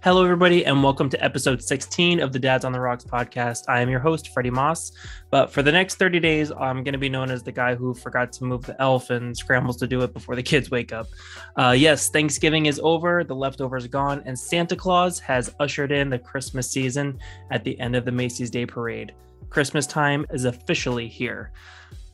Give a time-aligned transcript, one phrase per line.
[0.00, 3.64] Hello, everybody, and welcome to episode 16 of the Dads on the Rocks podcast.
[3.66, 4.92] I am your host, Freddie Moss.
[5.28, 7.92] But for the next 30 days, I'm going to be known as the guy who
[7.94, 11.08] forgot to move the elf and scrambles to do it before the kids wake up.
[11.56, 16.18] Uh, yes, Thanksgiving is over, the leftovers gone, and Santa Claus has ushered in the
[16.20, 17.18] Christmas season
[17.50, 19.12] at the end of the Macy's Day Parade.
[19.50, 21.50] Christmas time is officially here.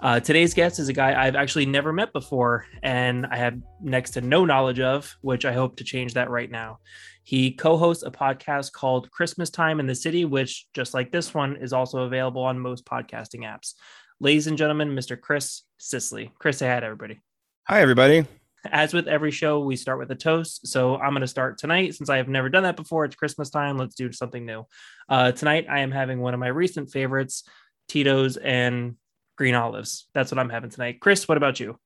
[0.00, 4.10] Uh, today's guest is a guy I've actually never met before, and I have next
[4.12, 6.78] to no knowledge of, which I hope to change that right now.
[7.24, 11.32] He co hosts a podcast called Christmas Time in the City, which, just like this
[11.32, 13.72] one, is also available on most podcasting apps.
[14.20, 15.18] Ladies and gentlemen, Mr.
[15.18, 16.32] Chris Sisley.
[16.38, 17.20] Chris, say hi to everybody.
[17.66, 18.26] Hi, everybody.
[18.66, 20.66] As with every show, we start with a toast.
[20.66, 23.06] So I'm going to start tonight since I have never done that before.
[23.06, 23.78] It's Christmas time.
[23.78, 24.66] Let's do something new.
[25.08, 27.44] Uh, tonight, I am having one of my recent favorites,
[27.88, 28.96] Tito's and
[29.36, 30.08] green olives.
[30.14, 31.00] That's what I'm having tonight.
[31.00, 31.78] Chris, what about you?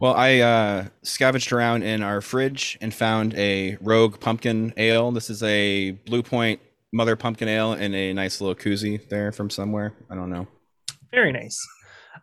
[0.00, 5.12] Well, I uh, scavenged around in our fridge and found a Rogue Pumpkin Ale.
[5.12, 6.60] This is a Blue Point
[6.92, 9.94] Mother Pumpkin Ale in a nice little koozie there from somewhere.
[10.10, 10.48] I don't know.
[11.12, 11.64] Very nice.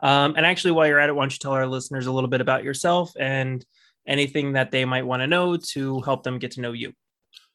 [0.02, 2.30] Um, and actually, while you're at it, why don't you tell our listeners a little
[2.30, 3.66] bit about yourself and
[4.08, 6.92] anything that they might want to know to help them get to know you?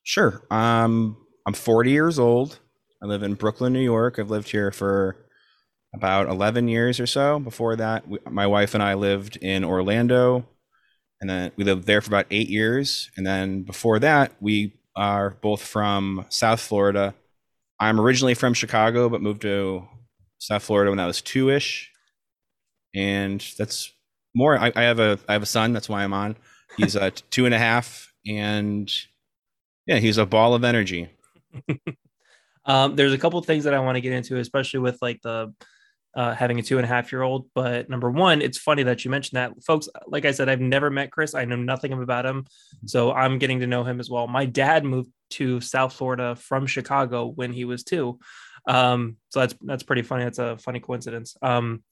[0.02, 0.46] Sure.
[0.50, 2.58] Um, I'm 40 years old.
[3.02, 4.18] I live in Brooklyn, New York.
[4.18, 5.25] I've lived here for
[5.96, 7.40] about 11 years or so.
[7.40, 10.46] Before that, we, my wife and I lived in Orlando,
[11.20, 13.10] and then we lived there for about eight years.
[13.16, 17.14] And then before that, we are both from South Florida.
[17.80, 19.88] I'm originally from Chicago, but moved to
[20.38, 21.90] South Florida when I was two ish.
[22.94, 23.92] And that's
[24.34, 24.58] more.
[24.58, 25.72] I, I, have a I have a son.
[25.72, 26.36] That's why I'm on.
[26.76, 28.90] He's a two and a half, and
[29.86, 31.08] yeah, he's a ball of energy.
[32.66, 35.54] um, there's a couple things that I want to get into, especially with like the
[36.16, 37.46] uh, having a two and a half year old.
[37.54, 39.88] But number one, it's funny that you mentioned that, folks.
[40.06, 41.34] Like I said, I've never met Chris.
[41.34, 42.46] I know nothing about him,
[42.86, 44.26] so I'm getting to know him as well.
[44.26, 48.18] My dad moved to South Florida from Chicago when he was two,
[48.66, 50.24] um, so that's that's pretty funny.
[50.24, 51.36] That's a funny coincidence.
[51.42, 51.82] Um,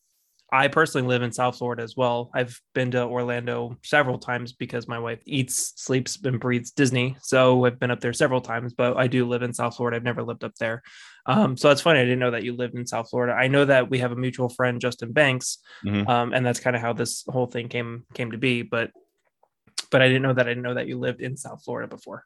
[0.53, 2.31] I personally live in South Florida as well.
[2.33, 7.17] I've been to Orlando several times because my wife eats, sleeps, and breathes Disney.
[7.23, 9.97] So I've been up there several times, but I do live in South Florida.
[9.97, 10.83] I've never lived up there.
[11.27, 12.01] Um, so that's funny.
[12.01, 13.33] I didn't know that you lived in South Florida.
[13.33, 16.09] I know that we have a mutual friend, Justin Banks, mm-hmm.
[16.09, 18.63] um, and that's kind of how this whole thing came came to be.
[18.63, 18.91] But
[19.91, 22.25] but I didn't know that I didn't know that you lived in South Florida before.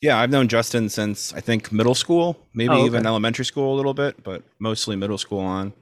[0.00, 2.86] Yeah, I've known Justin since I think middle school, maybe oh, okay.
[2.86, 5.72] even elementary school a little bit, but mostly middle school on.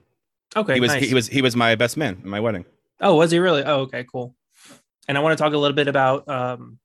[0.57, 1.09] Okay, he was nice.
[1.09, 2.65] he was he was my best man in my wedding.
[3.01, 3.63] Oh, was he really?
[3.65, 4.35] Oh, okay, cool.
[5.09, 6.79] And I want to talk a little bit about um,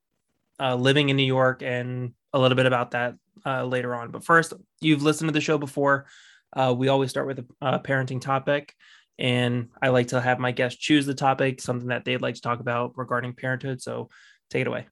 [0.58, 4.10] uh, living in New York and a little bit about that uh, later on.
[4.10, 6.06] But first, you've listened to the show before.
[6.54, 8.74] Uh, we always start with a, a parenting topic,
[9.18, 12.40] and I like to have my guests choose the topic, something that they'd like to
[12.40, 13.82] talk about regarding parenthood.
[13.82, 14.08] So,
[14.50, 14.86] take it away.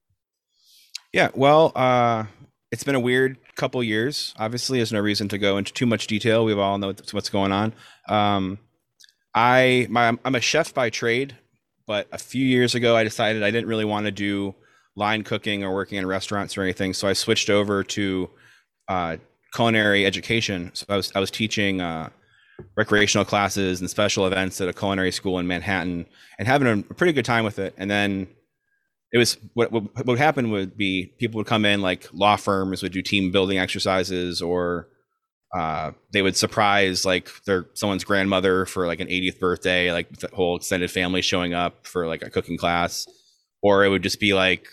[1.13, 2.25] Yeah, well, uh,
[2.71, 4.33] it's been a weird couple years.
[4.37, 6.43] Obviously, there's no reason to go into too much detail.
[6.43, 7.73] We all know what's going on.
[8.09, 8.59] Um,
[9.33, 11.35] I my I'm a chef by trade,
[11.87, 14.55] but a few years ago I decided I didn't really want to do
[14.95, 18.29] line cooking or working in restaurants or anything, so I switched over to
[18.87, 19.17] uh,
[19.53, 20.71] culinary education.
[20.73, 22.09] So I was I was teaching uh,
[22.75, 26.05] recreational classes and special events at a culinary school in Manhattan
[26.37, 27.73] and having a pretty good time with it.
[27.77, 28.27] And then
[29.11, 32.83] it was what what, would happen would be people would come in like law firms
[32.83, 34.89] would do team building exercises or
[35.55, 40.27] uh, they would surprise like their someone's grandmother for like an 80th birthday, like the
[40.33, 43.07] whole extended family showing up for like a cooking class,
[43.61, 44.67] or it would just be like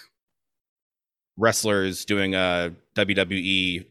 [1.37, 3.87] wrestlers doing a WWE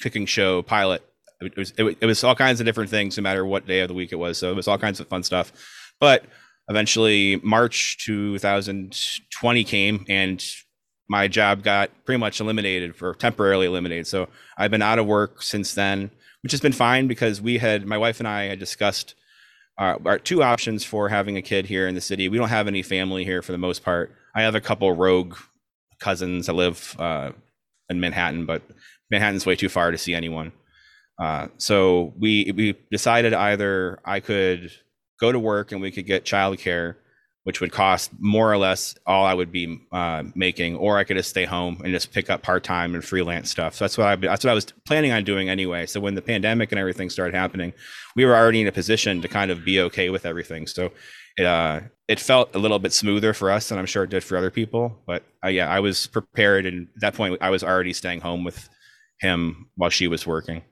[0.00, 1.02] cooking show pilot.
[1.40, 3.88] It was it, it was all kinds of different things, no matter what day of
[3.88, 4.38] the week it was.
[4.38, 5.52] So it was all kinds of fun stuff.
[6.00, 6.24] But
[6.68, 10.44] eventually, March 2020 came, and
[11.08, 14.06] my job got pretty much eliminated for temporarily eliminated.
[14.06, 16.10] So I've been out of work since then,
[16.42, 19.14] which has been fine because we had my wife and I had discussed
[19.78, 22.28] uh, our two options for having a kid here in the city.
[22.28, 24.12] We don't have any family here for the most part.
[24.34, 25.36] I have a couple rogue
[26.00, 27.32] cousins that live uh,
[27.88, 28.62] in Manhattan, but
[29.10, 30.52] Manhattan's way too far to see anyone.
[31.18, 34.70] Uh, so we we decided either I could
[35.18, 36.94] go to work and we could get childcare
[37.48, 41.16] which would cost more or less all I would be uh, making, or I could
[41.16, 43.74] just stay home and just pick up part time and freelance stuff.
[43.74, 45.86] So that's what I that's what I was planning on doing anyway.
[45.86, 47.72] So when the pandemic and everything started happening,
[48.14, 50.66] we were already in a position to kind of be okay with everything.
[50.66, 50.92] So
[51.38, 54.24] it uh, it felt a little bit smoother for us, and I'm sure it did
[54.24, 54.98] for other people.
[55.06, 58.44] But uh, yeah, I was prepared, and at that point, I was already staying home
[58.44, 58.68] with
[59.20, 60.64] him while she was working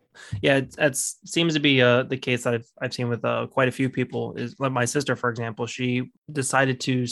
[0.42, 3.68] yeah it seems to be uh, the case that I've, I've seen with uh, quite
[3.68, 7.06] a few people is like my sister for example she decided to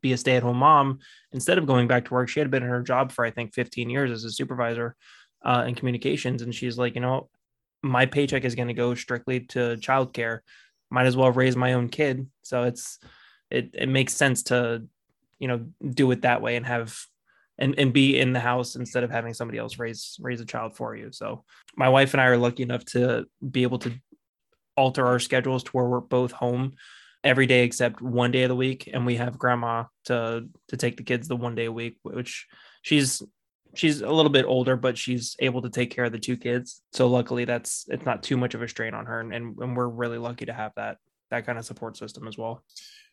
[0.00, 0.98] be a stay-at-home mom
[1.32, 3.54] instead of going back to work she had been in her job for i think
[3.54, 4.96] 15 years as a supervisor
[5.44, 7.28] uh, in communications, and she's like, you know,
[7.82, 10.40] my paycheck is going to go strictly to childcare.
[10.90, 12.28] Might as well raise my own kid.
[12.42, 12.98] So it's
[13.50, 14.84] it it makes sense to
[15.38, 16.98] you know do it that way and have
[17.60, 20.76] and and be in the house instead of having somebody else raise raise a child
[20.76, 21.12] for you.
[21.12, 21.44] So
[21.76, 23.92] my wife and I are lucky enough to be able to
[24.76, 26.72] alter our schedules to where we're both home
[27.22, 28.88] every day except one day of the week.
[28.92, 32.46] And we have grandma to to take the kids the one day a week which
[32.82, 33.22] she's
[33.74, 36.82] she's a little bit older but she's able to take care of the two kids.
[36.92, 39.20] So luckily that's it's not too much of a strain on her.
[39.20, 40.96] And, and, we're really lucky to have that
[41.30, 42.64] that kind of support system as well.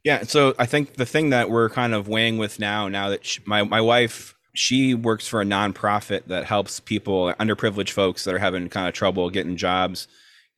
[0.05, 0.23] Yeah.
[0.23, 3.41] So i think the thing that we're kind of weighing with now now that she,
[3.45, 8.39] my, my wife she works for a nonprofit that helps people underprivileged folks that are
[8.39, 10.07] having kind of trouble getting jobs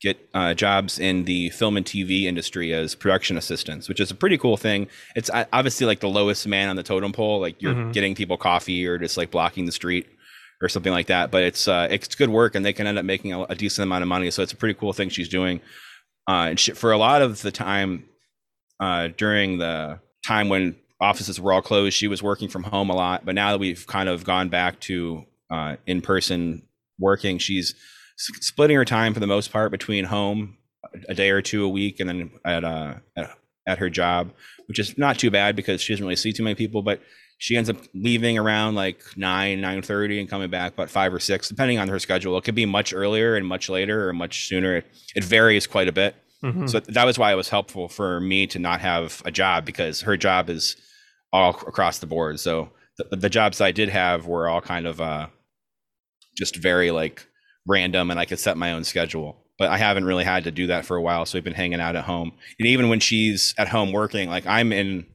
[0.02, 4.16] get uh, jobs in the film and TV industry as production assistants, which is a
[4.16, 4.88] pretty cool thing.
[5.16, 7.92] It's uh, obviously like the lowest man on the totem pole, like you're mm-hmm.
[7.92, 10.08] getting people coffee or just like blocking the street
[10.62, 11.32] or something like that.
[11.32, 13.84] But it's uh, it's good work, and they can end up making a, a decent
[13.84, 14.32] amount of money.
[14.32, 15.60] So it's a pretty cool thing she's doing.
[16.28, 18.06] Uh, and she, for a lot of the time
[18.80, 22.96] uh, during the time when offices were all closed, she was working from home a
[22.96, 23.26] lot.
[23.26, 26.64] But now that we've kind of gone back to uh, in person
[27.00, 27.74] working, she's
[28.18, 30.58] splitting her time for the most part between home
[31.08, 33.32] a day or two a week and then at uh at,
[33.68, 34.32] at her job
[34.68, 37.02] which is not too bad because she doesn't really see too many people but
[37.38, 41.20] she ends up leaving around like 9 9 30 and coming back about 5 or
[41.20, 44.48] 6 depending on her schedule it could be much earlier and much later or much
[44.48, 44.86] sooner it,
[45.16, 46.68] it varies quite a bit mm-hmm.
[46.68, 50.02] so that was why it was helpful for me to not have a job because
[50.02, 50.76] her job is
[51.32, 55.00] all across the board so the, the jobs i did have were all kind of
[55.00, 55.28] uh
[56.38, 57.28] just very like
[57.68, 59.38] random and I could set my own schedule.
[59.58, 61.26] But I haven't really had to do that for a while.
[61.26, 62.32] So we've been hanging out at home.
[62.58, 65.06] And even when she's at home working, like I'm in,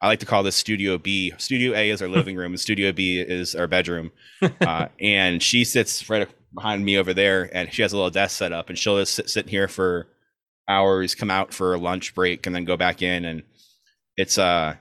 [0.00, 1.32] I like to call this Studio B.
[1.36, 4.10] Studio A is our living room, and Studio B is our bedroom.
[4.60, 8.36] Uh, and she sits right behind me over there, and she has a little desk
[8.36, 10.08] set up, and she'll just sit, sit here for
[10.68, 13.24] hours, come out for a lunch break, and then go back in.
[13.24, 13.42] And
[14.16, 14.74] it's uh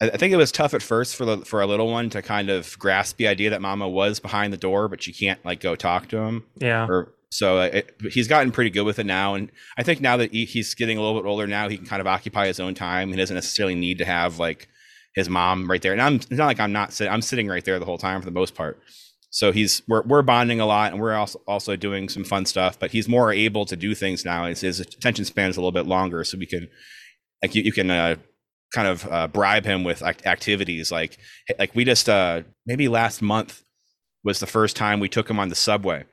[0.00, 2.50] I think it was tough at first for the for a little one to kind
[2.50, 5.74] of grasp the idea that Mama was behind the door, but she can't like go
[5.74, 6.44] talk to him.
[6.58, 6.86] Yeah.
[6.86, 10.16] Or so uh, it, he's gotten pretty good with it now, and I think now
[10.18, 12.60] that he, he's getting a little bit older now, he can kind of occupy his
[12.60, 13.10] own time.
[13.10, 14.68] He doesn't necessarily need to have like
[15.14, 15.92] his mom right there.
[15.92, 18.20] And I'm it's not like I'm not sitting; I'm sitting right there the whole time
[18.20, 18.80] for the most part.
[19.30, 22.78] So he's we're we're bonding a lot, and we're also also doing some fun stuff.
[22.78, 24.46] But he's more able to do things now.
[24.46, 26.68] His, his attention span is a little bit longer, so we can
[27.42, 28.16] like you, you can uh,
[28.74, 31.18] kind of uh, bribe him with activities like
[31.58, 33.62] like we just uh maybe last month
[34.24, 36.04] was the first time we took him on the subway.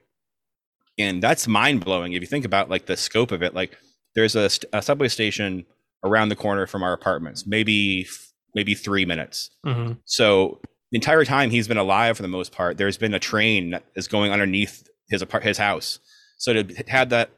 [1.00, 3.56] And that's mind-blowing if you think about like the scope of it.
[3.56, 3.76] Like
[4.14, 5.66] there's a, a subway station
[6.04, 8.08] around the corner from our apartments maybe
[8.54, 9.50] maybe three minutes.
[9.66, 9.94] Mm-hmm.
[10.06, 10.60] so
[10.92, 13.84] the entire time he's been alive for the most part there's been a train that
[13.96, 16.00] is going underneath his apart his house.
[16.38, 17.32] So to have that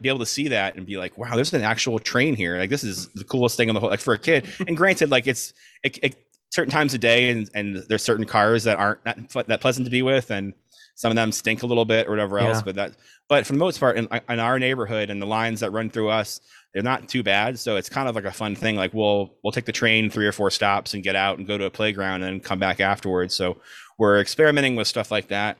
[0.00, 2.58] be able to see that and be like, wow, there's an actual train here.
[2.58, 3.90] Like this is the coolest thing in the whole.
[3.90, 5.52] Like for a kid, and granted, like it's
[5.82, 6.16] it, it,
[6.50, 9.90] certain times a day, and and there's certain cars that aren't that, that pleasant to
[9.90, 10.52] be with, and
[10.98, 12.58] some of them stink a little bit or whatever else.
[12.58, 12.62] Yeah.
[12.64, 12.92] But that,
[13.28, 16.08] but for the most part, in, in our neighborhood and the lines that run through
[16.08, 16.40] us,
[16.74, 17.56] they're not too bad.
[17.58, 18.74] So it's kind of like a fun thing.
[18.74, 21.56] Like we'll we'll take the train three or four stops and get out and go
[21.56, 23.34] to a playground and then come back afterwards.
[23.34, 23.58] So
[23.96, 25.56] we're experimenting with stuff like that.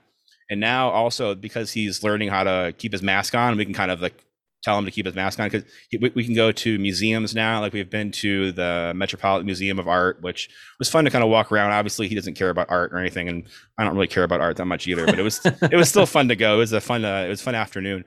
[0.51, 3.91] And now also because he's learning how to keep his mask on, we can kind
[3.91, 4.25] of like
[4.63, 7.61] tell him to keep his mask on because we, we, can go to museums now.
[7.61, 11.31] Like we've been to the Metropolitan Museum of Art, which was fun to kind of
[11.31, 11.73] walk around.
[11.73, 13.45] Obviously, he doesn't care about art or anything, and
[13.79, 15.07] I don't really care about art that much either.
[15.07, 16.55] But it was it was still fun to go.
[16.55, 18.05] It was a fun uh, it was fun afternoon.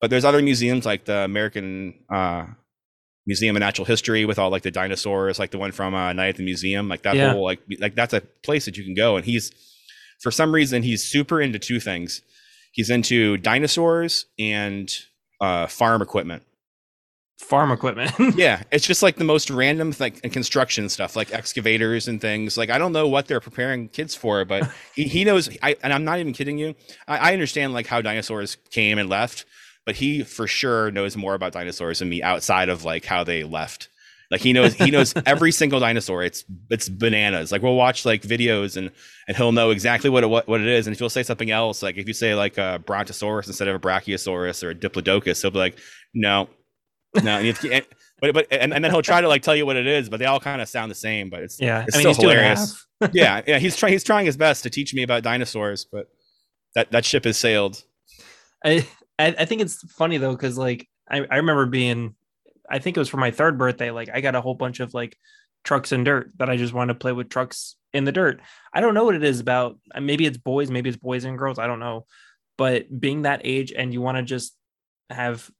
[0.00, 2.46] But there's other museums like the American uh,
[3.26, 6.30] Museum of Natural History with all like the dinosaurs, like the one from uh, Night
[6.30, 6.88] at the Museum.
[6.88, 7.32] Like that yeah.
[7.32, 9.16] whole like like that's a place that you can go.
[9.16, 9.52] And he's
[10.22, 12.22] for some reason he's super into two things.
[12.70, 14.90] He's into dinosaurs and
[15.40, 16.44] uh, farm equipment.
[17.38, 18.12] Farm equipment.
[18.36, 22.56] yeah, it's just like the most random like construction stuff, like excavators and things.
[22.56, 25.50] Like I don't know what they're preparing kids for, but he, he knows.
[25.60, 26.76] I and I'm not even kidding you.
[27.08, 29.44] I, I understand like how dinosaurs came and left,
[29.84, 33.42] but he for sure knows more about dinosaurs than me outside of like how they
[33.42, 33.88] left.
[34.32, 36.22] Like he knows he knows every single dinosaur.
[36.22, 37.52] It's it's bananas.
[37.52, 38.90] Like we'll watch like videos and
[39.28, 40.86] and he'll know exactly what it, what, what it is.
[40.86, 43.76] And if you'll say something else, like if you say like a brontosaurus instead of
[43.76, 45.78] a brachiosaurus or a diplodocus, he'll be like,
[46.14, 46.48] no,
[47.22, 47.38] no.
[47.40, 47.82] And to,
[48.22, 50.16] but but and, and then he'll try to like tell you what it is, but
[50.18, 51.28] they all kind of sound the same.
[51.28, 52.86] But it's yeah, it's I mean, still hilarious.
[53.12, 53.58] yeah, yeah.
[53.58, 56.08] He's trying he's trying his best to teach me about dinosaurs, but
[56.74, 57.82] that that ship has sailed.
[58.64, 58.86] I
[59.18, 62.14] I think it's funny though because like I, I remember being
[62.72, 63.90] I think it was for my third birthday.
[63.90, 65.16] Like I got a whole bunch of like
[65.62, 68.40] trucks and dirt that I just want to play with trucks in the dirt.
[68.72, 69.78] I don't know what it is about.
[69.94, 71.58] Uh, maybe it's boys, maybe it's boys and girls.
[71.58, 72.06] I don't know.
[72.56, 74.56] but being that age and you want to just
[75.10, 75.50] have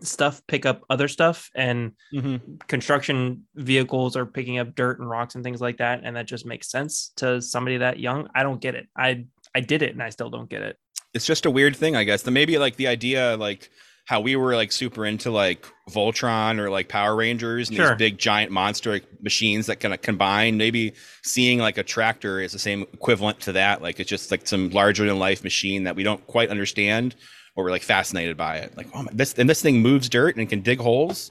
[0.00, 2.36] stuff pick up other stuff and mm-hmm.
[2.68, 6.46] construction vehicles are picking up dirt and rocks and things like that and that just
[6.46, 10.02] makes sense to somebody that young i don't get it i i did it and
[10.02, 10.76] i still don't get it
[11.14, 13.70] it's just a weird thing i guess the maybe like the idea like
[14.08, 17.88] how we were like super into like Voltron or like Power Rangers and sure.
[17.88, 20.56] these big giant monster machines that kind of combine.
[20.56, 23.82] Maybe seeing like a tractor is the same equivalent to that.
[23.82, 27.16] Like it's just like some larger than life machine that we don't quite understand,
[27.54, 28.74] but we're like fascinated by it.
[28.78, 31.28] Like, oh my, this and this thing moves dirt and can dig holes.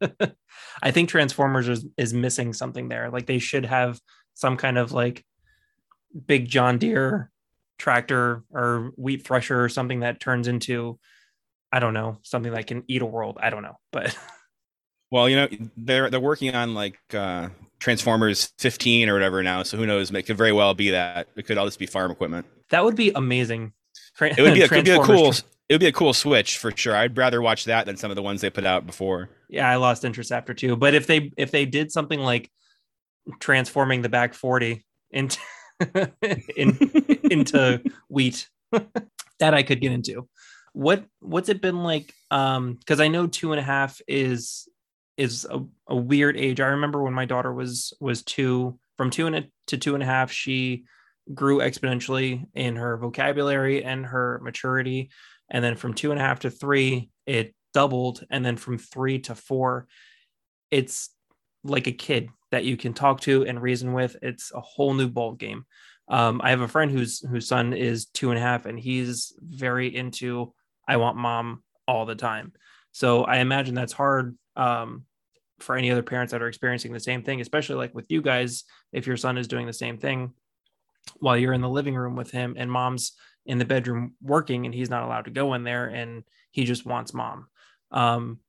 [0.82, 3.08] I think Transformers is, is missing something there.
[3.08, 3.98] Like they should have
[4.34, 5.24] some kind of like
[6.26, 7.30] big John Deere
[7.78, 10.98] tractor or wheat thresher or something that turns into
[11.76, 13.36] I don't know, something that can eat a world.
[13.38, 14.16] I don't know, but
[15.10, 19.76] well, you know, they're they're working on like uh Transformers 15 or whatever now, so
[19.76, 20.10] who knows?
[20.10, 21.28] It could very well be that.
[21.36, 22.46] It could all just be farm equipment.
[22.70, 23.74] That would be amazing.
[24.18, 25.34] It would be a, could be a cool
[25.68, 26.96] it would be a cool switch for sure.
[26.96, 29.28] I'd rather watch that than some of the ones they put out before.
[29.50, 30.76] Yeah, I lost interest after two.
[30.76, 32.50] But if they if they did something like
[33.38, 35.38] transforming the back 40 into
[36.56, 36.78] in,
[37.30, 40.26] into wheat, that I could get into
[40.76, 44.68] what what's it been like um because i know two and a half is
[45.16, 46.60] is a, a weird age.
[46.60, 50.02] I remember when my daughter was was two from two and a, to two and
[50.02, 50.84] a half she
[51.32, 55.10] grew exponentially in her vocabulary and her maturity.
[55.50, 58.24] And then from two and a half to three it doubled.
[58.30, 59.86] And then from three to four
[60.70, 61.10] it's
[61.64, 64.16] like a kid that you can talk to and reason with.
[64.22, 65.64] It's a whole new ball game
[66.08, 69.34] um, i have a friend whose whose son is two and a half and he's
[69.40, 70.52] very into
[70.86, 72.52] I want mom all the time.
[72.92, 75.04] So I imagine that's hard um,
[75.58, 78.64] for any other parents that are experiencing the same thing, especially like with you guys,
[78.92, 80.32] if your son is doing the same thing
[81.18, 83.12] while you're in the living room with him and mom's
[83.44, 86.84] in the bedroom working and he's not allowed to go in there and he just
[86.84, 87.46] wants mom.
[87.90, 88.40] Um,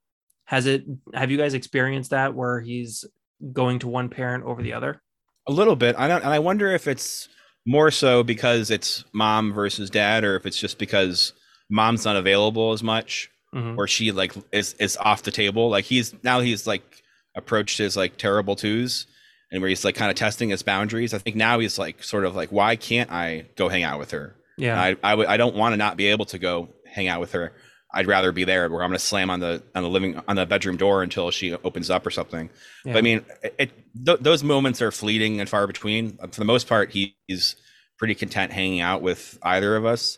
[0.46, 3.06] has it, have you guys experienced that where he's
[3.54, 5.02] going to one parent over the other?
[5.48, 5.96] A little bit.
[5.98, 7.30] I don't, and I wonder if it's
[7.66, 11.34] more so because it's mom versus dad or if it's just because
[11.70, 13.80] mom's not available as much mm-hmm.
[13.80, 15.70] or she like is is off the table.
[15.70, 17.04] Like he's now he's like
[17.36, 19.08] approached his like terrible twos
[19.52, 21.14] and where he's like kind of testing his boundaries.
[21.14, 24.12] I think now he's like sort of like why can't i go hang out with
[24.12, 24.36] her?
[24.58, 24.80] Yeah.
[24.80, 27.34] I I, w- I don't want to not be able to go hang out with
[27.34, 27.54] her.
[27.94, 30.36] I'd rather be there where i'm going to slam on the on the living on
[30.36, 32.50] the bedroom door until she opens up or something.
[32.86, 32.94] Yeah.
[32.94, 33.72] but i mean it, it
[34.06, 36.18] th- those moments are fleeting and far between.
[36.18, 37.56] For the most part he's
[37.98, 40.18] pretty content hanging out with either of us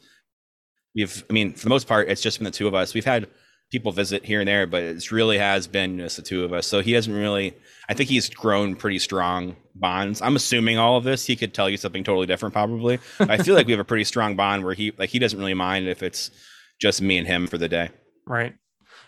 [1.00, 2.94] we've i mean for the most part it's just been the two of us.
[2.94, 3.28] We've had
[3.72, 6.68] people visit here and there but it's really has been just the two of us.
[6.68, 7.54] So he hasn't really
[7.88, 10.22] i think he's grown pretty strong bonds.
[10.22, 13.00] I'm assuming all of this he could tell you something totally different probably.
[13.20, 15.54] I feel like we have a pretty strong bond where he like he doesn't really
[15.54, 16.32] mind if it's
[16.80, 17.90] just me and him for the day.
[18.26, 18.56] Right.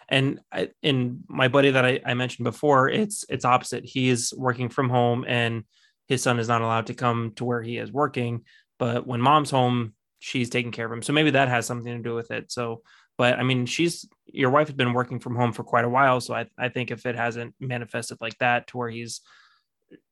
[0.10, 3.86] And I, in my buddy that I, I mentioned before it's it's opposite.
[3.86, 5.63] He is working from home and
[6.07, 8.43] his son is not allowed to come to where he is working.
[8.77, 11.01] But when mom's home she's taking care of him.
[11.01, 12.51] So maybe that has something to do with it.
[12.51, 12.84] So,
[13.18, 16.22] but I mean, she's your wife has been working from home for quite a while.
[16.22, 19.22] So I, I think if it hasn't manifested like that to where he's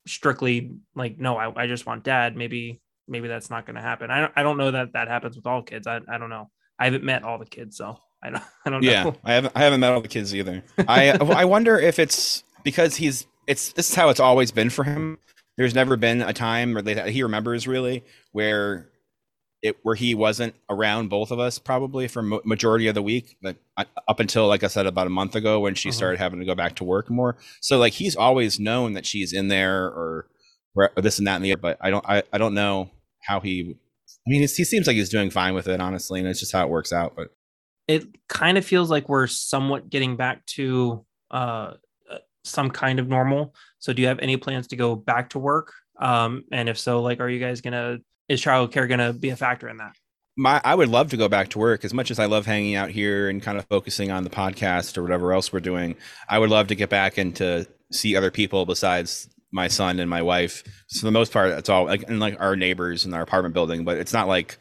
[0.07, 4.09] strictly like, no, I, I just want dad, maybe, maybe that's not going to happen.
[4.09, 5.85] I don't, I don't know that that happens with all kids.
[5.85, 6.49] I, I don't know.
[6.79, 8.91] I haven't met all the kids, so I don't, I don't know.
[8.91, 10.63] Yeah, I haven't, I haven't met all the kids either.
[10.87, 14.83] I, I wonder if it's because he's, it's, this is how it's always been for
[14.83, 15.19] him.
[15.55, 18.89] There's never been a time or that he remembers really where
[19.61, 23.57] it where he wasn't around both of us probably for majority of the week like
[24.07, 25.97] up until like i said about a month ago when she uh-huh.
[25.97, 27.35] started having to go back to work more.
[27.59, 30.27] So like he's always known that she's in there or,
[30.75, 32.89] or this and that and the other but i don't I, I don't know
[33.21, 33.75] how he
[34.05, 36.63] i mean he seems like he's doing fine with it honestly and it's just how
[36.63, 37.29] it works out but
[37.89, 41.73] it kind of feels like we're somewhat getting back to uh,
[42.09, 43.55] uh some kind of normal.
[43.79, 45.73] So do you have any plans to go back to work?
[45.99, 47.97] Um and if so like are you guys gonna
[48.29, 49.95] is childcare going to be a factor in that?
[50.37, 52.75] My, I would love to go back to work as much as I love hanging
[52.75, 55.95] out here and kind of focusing on the podcast or whatever else we're doing.
[56.29, 60.09] I would love to get back and to see other people besides my son and
[60.09, 60.63] my wife.
[60.87, 63.53] So for the most part, it's all like and like our neighbors in our apartment
[63.53, 64.57] building, but it's not like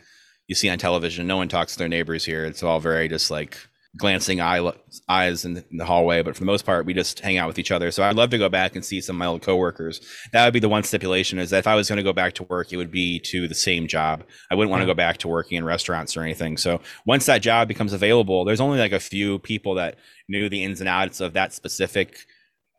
[0.49, 1.27] you see on television.
[1.27, 2.45] No one talks to their neighbors here.
[2.45, 3.59] It's all very just like
[3.97, 4.73] glancing eye,
[5.09, 7.71] eyes in the hallway, but for the most part, we just hang out with each
[7.71, 7.91] other.
[7.91, 10.01] So I'd love to go back and see some of my old coworkers.
[10.33, 12.35] That would be the one stipulation is that if I was going to go back
[12.35, 14.25] to work, it would be to the same job.
[14.51, 16.59] I wouldn't want to go back to working in restaurants or anything.
[16.59, 19.97] So once that job becomes available, there's only like a few people that
[20.29, 22.27] knew the ins and outs of that specific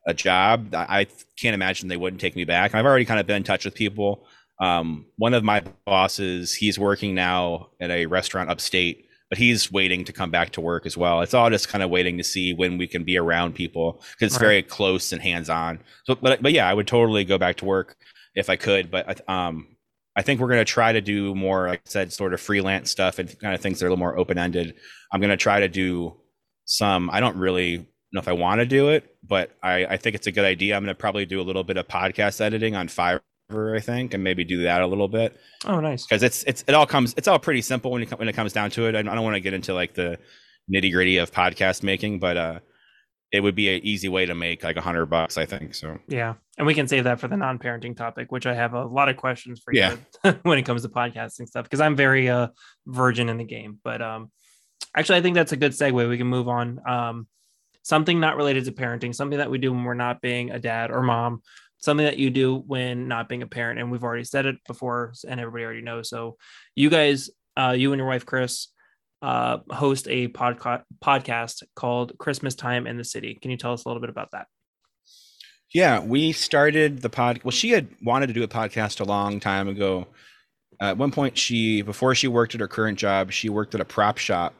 [0.07, 0.73] a uh, job.
[0.73, 2.73] I can't imagine they wouldn't take me back.
[2.73, 4.25] I've already kind of been in touch with people
[4.59, 10.03] Um, one of my bosses, he's working now at a restaurant upstate, but he's waiting
[10.05, 11.21] to come back to work as well.
[11.21, 14.33] It's all just kind of waiting to see when we can be around people because
[14.33, 14.47] it's Right.
[14.47, 15.79] very close and hands on.
[16.05, 17.95] So, but but yeah, I would totally go back to work
[18.35, 18.89] if I could.
[18.91, 19.67] But um,
[20.15, 23.19] I think we're gonna try to do more, like I said, sort of freelance stuff
[23.19, 24.75] and kind of things that are a little more open ended.
[25.11, 26.17] I'm gonna try to do
[26.65, 27.09] some.
[27.11, 30.25] I don't really know if I want to do it, but I, I think it's
[30.27, 30.75] a good idea.
[30.75, 33.21] I'm gonna probably do a little bit of podcast editing on Fiverr,
[33.51, 36.05] I think, and maybe do that a little bit Oh, nice.
[36.05, 38.53] because it's it's it all comes it's all pretty simple when it, when it comes
[38.53, 38.89] down to it.
[38.89, 40.19] I don't, I don't want to get into like the
[40.71, 42.59] nitty gritty of podcast making, but uh,
[43.31, 45.73] it would be an easy way to make like a hundred bucks, I think.
[45.73, 46.35] So Yeah.
[46.57, 49.17] And we can save that for the non-parenting topic, which I have a lot of
[49.17, 49.95] questions for Yeah.
[50.23, 52.47] you when it comes to podcasting stuff because I'm very uh
[52.85, 53.79] virgin in the game.
[53.83, 54.31] But um
[54.95, 56.07] actually I think that's a good segue.
[56.07, 56.79] We can move on.
[56.87, 57.27] Um
[57.81, 60.91] something not related to parenting, something that we do when we're not being a dad
[60.91, 61.41] or mom,
[61.79, 63.79] something that you do when not being a parent.
[63.79, 66.09] And we've already said it before and everybody already knows.
[66.09, 66.37] So
[66.75, 68.67] you guys, uh you and your wife Chris
[69.21, 73.37] uh host a podcast podcast called Christmas Time in the City.
[73.41, 74.47] Can you tell us a little bit about that?
[75.73, 77.41] yeah, we started the pod.
[77.43, 80.07] Well, she had wanted to do a podcast a long time ago.
[80.81, 83.85] at one point, she before she worked at her current job, she worked at a
[83.85, 84.53] prop shop.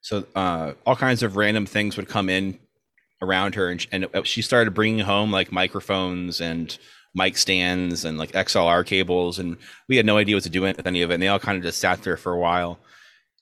[0.00, 2.58] So uh, all kinds of random things would come in
[3.22, 6.78] around her, and, and she started bringing home like microphones and
[7.14, 9.56] mic stands and like XLR cables, and
[9.88, 11.14] we had no idea what to do with any of it.
[11.14, 12.78] And they all kind of just sat there for a while.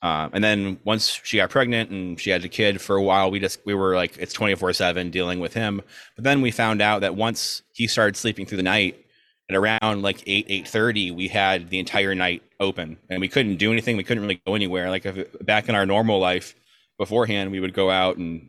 [0.00, 3.30] Um, and then once she got pregnant and she had a kid for a while,
[3.30, 5.82] we just we were like it's twenty four seven dealing with him.
[6.14, 9.04] But then we found out that once he started sleeping through the night,
[9.50, 13.56] at around like eight eight thirty, we had the entire night open, and we couldn't
[13.56, 13.96] do anything.
[13.96, 14.90] We couldn't really go anywhere.
[14.90, 16.54] Like if back in our normal life
[16.98, 18.48] beforehand, we would go out and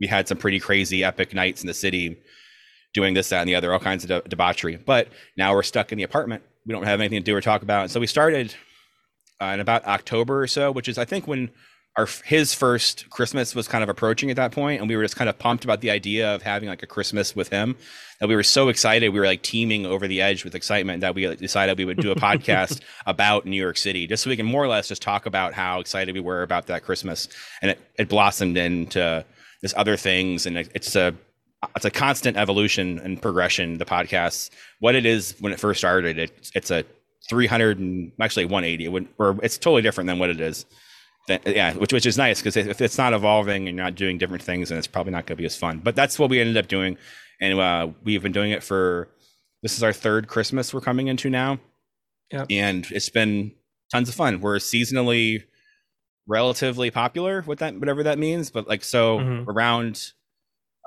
[0.00, 2.20] we had some pretty crazy epic nights in the city,
[2.94, 4.76] doing this, that, and the other, all kinds of de- debauchery.
[4.76, 6.42] But now we're stuck in the apartment.
[6.66, 8.54] We don't have anything to do or talk about, and so we started
[9.40, 11.50] uh, in about October or so, which is I think when
[11.96, 15.16] our his first Christmas was kind of approaching at that point, and we were just
[15.16, 17.76] kind of pumped about the idea of having like a Christmas with him.
[18.20, 21.14] That we were so excited, we were like teeming over the edge with excitement that
[21.14, 24.36] we like, decided we would do a podcast about New York City, just so we
[24.36, 27.28] can more or less just talk about how excited we were about that Christmas,
[27.62, 29.24] and it, it blossomed into
[29.62, 31.14] this other things, and it, it's a
[31.76, 33.78] it's a constant evolution and progression.
[33.78, 36.84] The podcast, what it is when it first started, it, it's a
[37.28, 40.66] 300 and actually 180 it would, or it's totally different than what it is.
[41.28, 44.16] That- yeah which which is nice because if it's not evolving and you're not doing
[44.16, 45.78] different things then it's probably not going to be as fun.
[45.84, 46.96] But that's what we ended up doing
[47.40, 49.08] and uh, we've been doing it for
[49.62, 51.58] this is our third christmas we're coming into now.
[52.32, 52.46] Yep.
[52.50, 53.52] and it's been
[53.92, 54.40] tons of fun.
[54.40, 55.42] We're seasonally
[56.30, 59.46] relatively popular what that whatever that means but like so Mhm.
[59.48, 60.12] around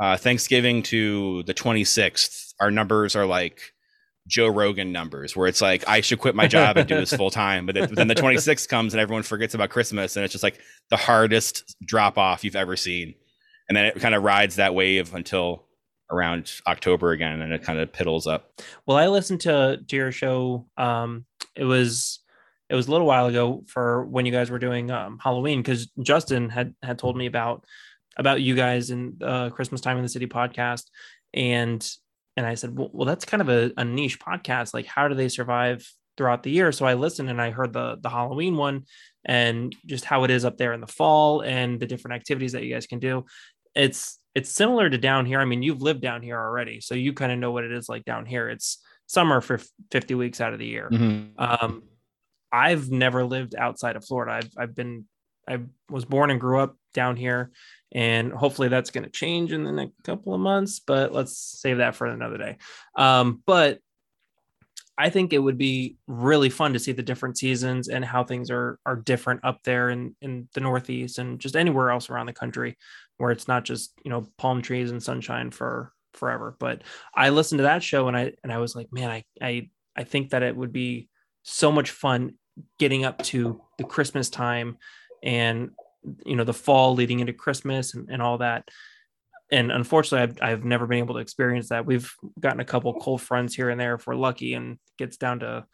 [0.02, 3.74] uh, thanksgiving to the 26th our numbers are like
[4.26, 7.30] Joe Rogan numbers, where it's like I should quit my job and do this full
[7.30, 10.62] time, but then the 26th comes and everyone forgets about Christmas, and it's just like
[10.90, 13.16] the hardest drop off you've ever seen,
[13.68, 15.66] and then it kind of rides that wave until
[16.10, 18.62] around October again, and it kind of piddles up.
[18.86, 20.68] Well, I listened to to your show.
[20.78, 22.20] Um, it was
[22.74, 25.92] it was a little while ago for when you guys were doing um, Halloween because
[26.02, 27.66] Justin had had told me about
[28.18, 30.86] about you guys and uh, Christmas time in the city podcast,
[31.36, 31.88] and
[32.36, 34.74] and I said, well, well that's kind of a, a niche podcast.
[34.74, 36.72] Like, how do they survive throughout the year?
[36.72, 38.86] So I listened and I heard the the Halloween one
[39.24, 42.64] and just how it is up there in the fall and the different activities that
[42.64, 43.26] you guys can do.
[43.76, 45.40] It's it's similar to down here.
[45.40, 47.88] I mean, you've lived down here already, so you kind of know what it is
[47.88, 48.50] like down here.
[48.50, 49.60] It's summer for
[49.92, 50.90] 50 weeks out of the year.
[51.38, 51.84] Um,
[52.54, 54.34] I've never lived outside of Florida.
[54.34, 55.06] I've I've been
[55.50, 57.52] I was born and grew up down here,
[57.92, 60.80] and hopefully that's going to change in the next couple of months.
[60.80, 62.58] But let's save that for another day.
[62.96, 63.80] Um, but
[64.96, 68.52] I think it would be really fun to see the different seasons and how things
[68.52, 72.34] are are different up there in in the Northeast and just anywhere else around the
[72.34, 72.78] country,
[73.18, 76.56] where it's not just you know palm trees and sunshine for forever.
[76.60, 76.84] But
[77.16, 80.04] I listened to that show and I and I was like, man, I I I
[80.04, 81.10] think that it would be
[81.42, 82.36] so much fun
[82.80, 84.78] getting up to the Christmas time
[85.24, 85.72] and
[86.26, 88.68] you know the fall leading into Christmas and, and all that.
[89.52, 91.86] And unfortunately, I've, I've never been able to experience that.
[91.86, 95.40] We've gotten a couple cold fronts here and there if we're lucky, and gets down
[95.40, 95.66] to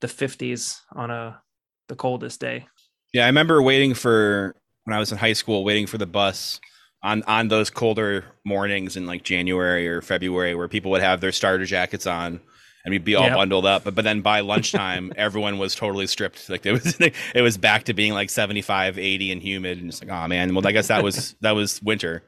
[0.00, 1.40] the 50s on a
[1.88, 2.66] the coldest day.
[3.12, 6.60] Yeah, I remember waiting for when I was in high school, waiting for the bus
[7.02, 11.32] on on those colder mornings in like January or February, where people would have their
[11.32, 12.40] starter jackets on
[12.86, 13.34] and we'd be all Yep.
[13.34, 13.84] bundled up.
[13.84, 16.48] But but then by lunchtime, everyone was totally stripped.
[16.48, 16.96] Like it was
[17.34, 20.54] it was back to being like 75, 80 and humid, and it's like, oh man.
[20.54, 22.22] Well, I guess that was that was winter.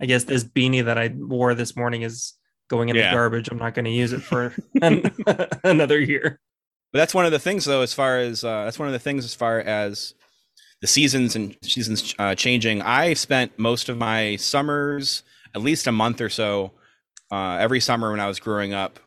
[0.00, 2.34] I guess this beanie that I wore this morning is
[2.68, 3.10] going in Yeah.
[3.10, 3.48] the garbage.
[3.50, 5.10] I'm not going to use it for an,
[5.62, 6.40] another year.
[6.92, 8.98] But that's one of the things, though, as far as uh, that's one of the
[8.98, 10.14] things as far as
[10.80, 12.82] the seasons and seasons uh, changing.
[12.82, 15.22] I spent most of my summers,
[15.54, 16.72] at least a month or so,
[17.30, 18.98] uh, every summer when I was growing up,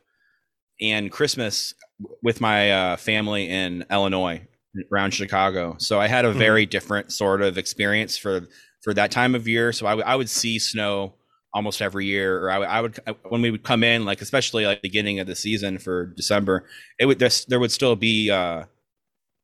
[0.82, 1.74] and Christmas
[2.22, 4.46] with my uh, family in Illinois,
[4.92, 5.76] around Chicago.
[5.80, 6.72] So I had a very mm-hmm.
[6.72, 8.48] different sort of experience for
[8.84, 9.72] for that time of year.
[9.74, 11.16] So I, w- I would see snow
[11.54, 14.66] almost every year, or I, w- I would when we would come in, like especially
[14.66, 16.66] like beginning of the season for December,
[17.00, 18.66] it would there would still be uh,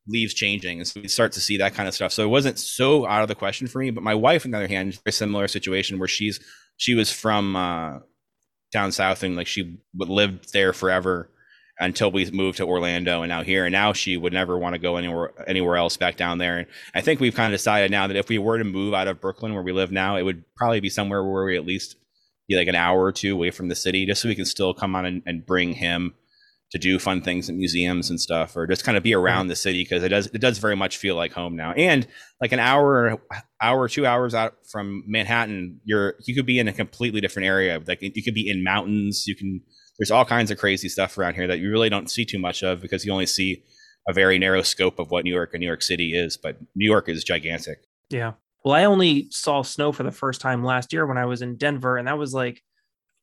[0.06, 2.12] leaves changing, and so we start to see that kind of stuff.
[2.12, 3.90] So it wasn't so out of the question for me.
[3.90, 6.38] But my wife, on the other hand, very similar situation where she's
[6.76, 7.98] she was from uh,
[8.72, 11.28] down south and like she lived there forever
[11.78, 13.64] until we moved to Orlando and now here.
[13.64, 16.58] And now she would never want to go anywhere anywhere else back down there.
[16.58, 19.08] And I think we've kind of decided now that if we were to move out
[19.08, 21.96] of Brooklyn where we live now, it would probably be somewhere where we at least
[22.48, 24.74] be like an hour or two away from the city, just so we can still
[24.74, 26.14] come on and, and bring him
[26.72, 29.56] to do fun things at museums and stuff, or just kind of be around the
[29.56, 31.72] city because it does it does very much feel like home now.
[31.72, 32.06] And
[32.40, 33.20] like an hour,
[33.60, 37.80] hour, two hours out from Manhattan, you're you could be in a completely different area.
[37.86, 39.26] Like you could be in mountains.
[39.26, 39.60] You can
[39.98, 42.62] there's all kinds of crazy stuff around here that you really don't see too much
[42.62, 43.62] of because you only see
[44.08, 46.38] a very narrow scope of what New York and New York City is.
[46.38, 47.84] But New York is gigantic.
[48.08, 48.32] Yeah.
[48.64, 51.56] Well, I only saw snow for the first time last year when I was in
[51.56, 52.62] Denver, and that was like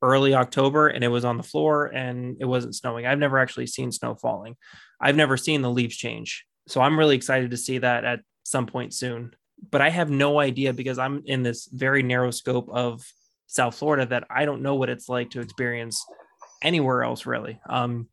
[0.01, 3.05] early October, and it was on the floor and it wasn't snowing.
[3.05, 4.55] I've never actually seen snow falling.
[5.01, 6.45] I've never seen the leaves change.
[6.67, 9.33] So I'm really excited to see that at some point soon.
[9.71, 13.05] But I have no idea because I'm in this very narrow scope of
[13.47, 16.05] South Florida that I don't know what it's like to experience
[16.61, 17.59] anywhere else really.
[17.67, 18.07] Um,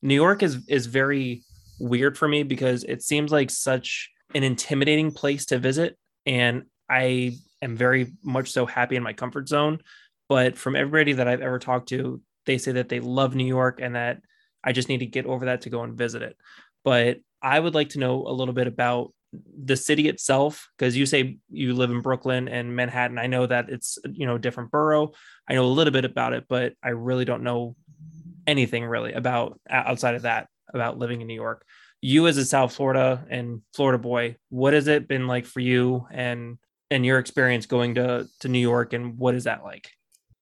[0.00, 1.42] New York is is very
[1.80, 7.36] weird for me because it seems like such an intimidating place to visit, and I
[7.60, 9.80] am very much so happy in my comfort zone.
[10.28, 13.80] But from everybody that I've ever talked to, they say that they love New York
[13.80, 14.20] and that
[14.62, 16.36] I just need to get over that to go and visit it.
[16.84, 21.06] But I would like to know a little bit about the city itself because you
[21.06, 23.18] say you live in Brooklyn and Manhattan.
[23.18, 25.12] I know that it's you know a different borough.
[25.48, 27.76] I know a little bit about it, but I really don't know
[28.46, 31.64] anything really about outside of that about living in New York.
[32.00, 36.06] You as a South Florida and Florida boy, what has it been like for you
[36.10, 36.58] and
[36.90, 39.90] and your experience going to to New York and what is that like?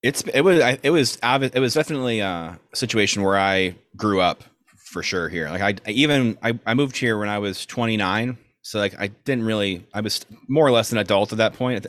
[0.03, 4.45] It's it was it was it was definitely a situation where I grew up
[4.77, 5.49] for sure here.
[5.49, 9.07] Like I, I even I, I moved here when I was 29 so like I
[9.07, 11.87] didn't really I was more or less an adult at that point.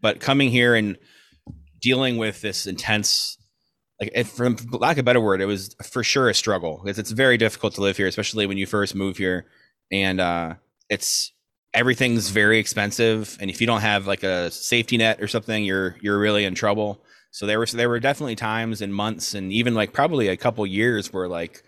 [0.00, 0.96] But coming here and
[1.82, 3.36] dealing with this intense
[4.00, 6.98] like if, from lack of a better word, it was for sure a struggle because
[6.98, 9.44] it's very difficult to live here, especially when you first move here.
[9.92, 10.54] And uh
[10.88, 11.30] it's
[11.74, 13.36] everything's very expensive.
[13.38, 16.54] And if you don't have like a safety net or something, you're you're really in
[16.54, 17.03] trouble.
[17.34, 20.64] So there were there were definitely times and months and even like probably a couple
[20.68, 21.64] years where like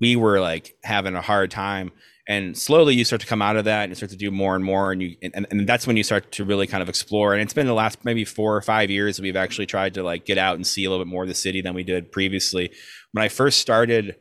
[0.00, 1.92] we were like having a hard time.
[2.26, 4.56] And slowly you start to come out of that and you start to do more
[4.56, 7.34] and more and you and, and that's when you start to really kind of explore.
[7.34, 10.24] And it's been the last maybe four or five years we've actually tried to like
[10.24, 12.72] get out and see a little bit more of the city than we did previously.
[13.12, 14.16] When i first started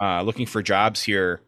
[0.00, 1.42] uh, looking for jobs here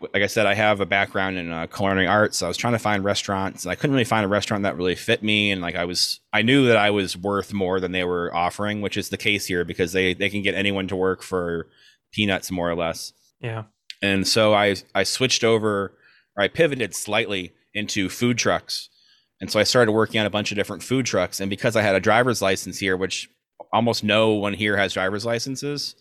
[0.00, 2.72] like i said i have a background in uh, culinary arts so i was trying
[2.72, 5.62] to find restaurants and i couldn't really find a restaurant that really fit me and
[5.62, 8.96] like i was i knew that i was worth more than they were offering which
[8.96, 11.68] is the case here because they they can get anyone to work for
[12.12, 13.64] peanuts more or less yeah
[14.02, 15.92] and so I I switched over
[16.36, 18.88] or I pivoted slightly into food trucks.
[19.40, 21.40] And so I started working on a bunch of different food trucks.
[21.40, 23.28] And because I had a driver's license here, which
[23.72, 25.94] almost no one here has driver's licenses,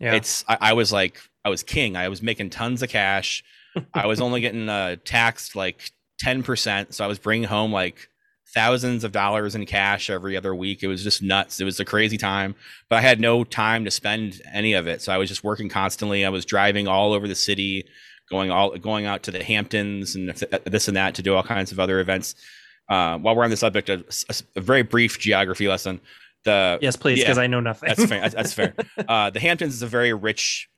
[0.00, 0.14] yeah.
[0.14, 1.96] it's I, I was like I was king.
[1.96, 3.44] I was making tons of cash.
[3.94, 8.08] I was only getting uh, taxed like ten percent, so I was bringing home like
[8.52, 10.82] thousands of dollars in cash every other week.
[10.82, 11.60] It was just nuts.
[11.60, 12.54] It was a crazy time,
[12.88, 15.02] but I had no time to spend any of it.
[15.02, 16.24] So I was just working constantly.
[16.24, 17.88] I was driving all over the city,
[18.28, 20.30] going all going out to the Hamptons and
[20.64, 22.34] this and that to do all kinds of other events.
[22.88, 24.04] Uh, while we're on the subject, a,
[24.56, 26.00] a, very brief geography lesson.
[26.44, 27.88] The yes, please, because yeah, I know nothing.
[27.88, 28.28] that's fair.
[28.28, 28.74] That's fair.
[29.08, 30.68] Uh, the Hamptons is a very rich,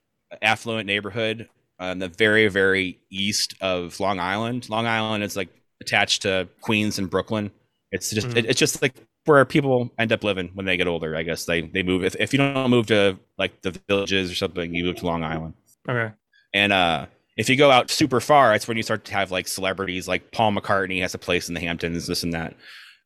[0.41, 1.47] affluent neighborhood
[1.79, 4.69] on the very, very east of Long Island.
[4.69, 5.49] Long Island is like
[5.81, 7.51] attached to Queens and Brooklyn.
[7.91, 8.37] It's just mm.
[8.37, 8.95] it, it's just like
[9.25, 11.15] where people end up living when they get older.
[11.15, 12.03] I guess they they move.
[12.03, 15.23] If, if you don't move to like the villages or something, you move to Long
[15.23, 15.53] Island.
[15.87, 16.13] Okay.
[16.53, 17.05] And uh,
[17.37, 20.31] if you go out super far, it's when you start to have like celebrities like
[20.31, 22.55] Paul McCartney has a place in the Hamptons, this and that.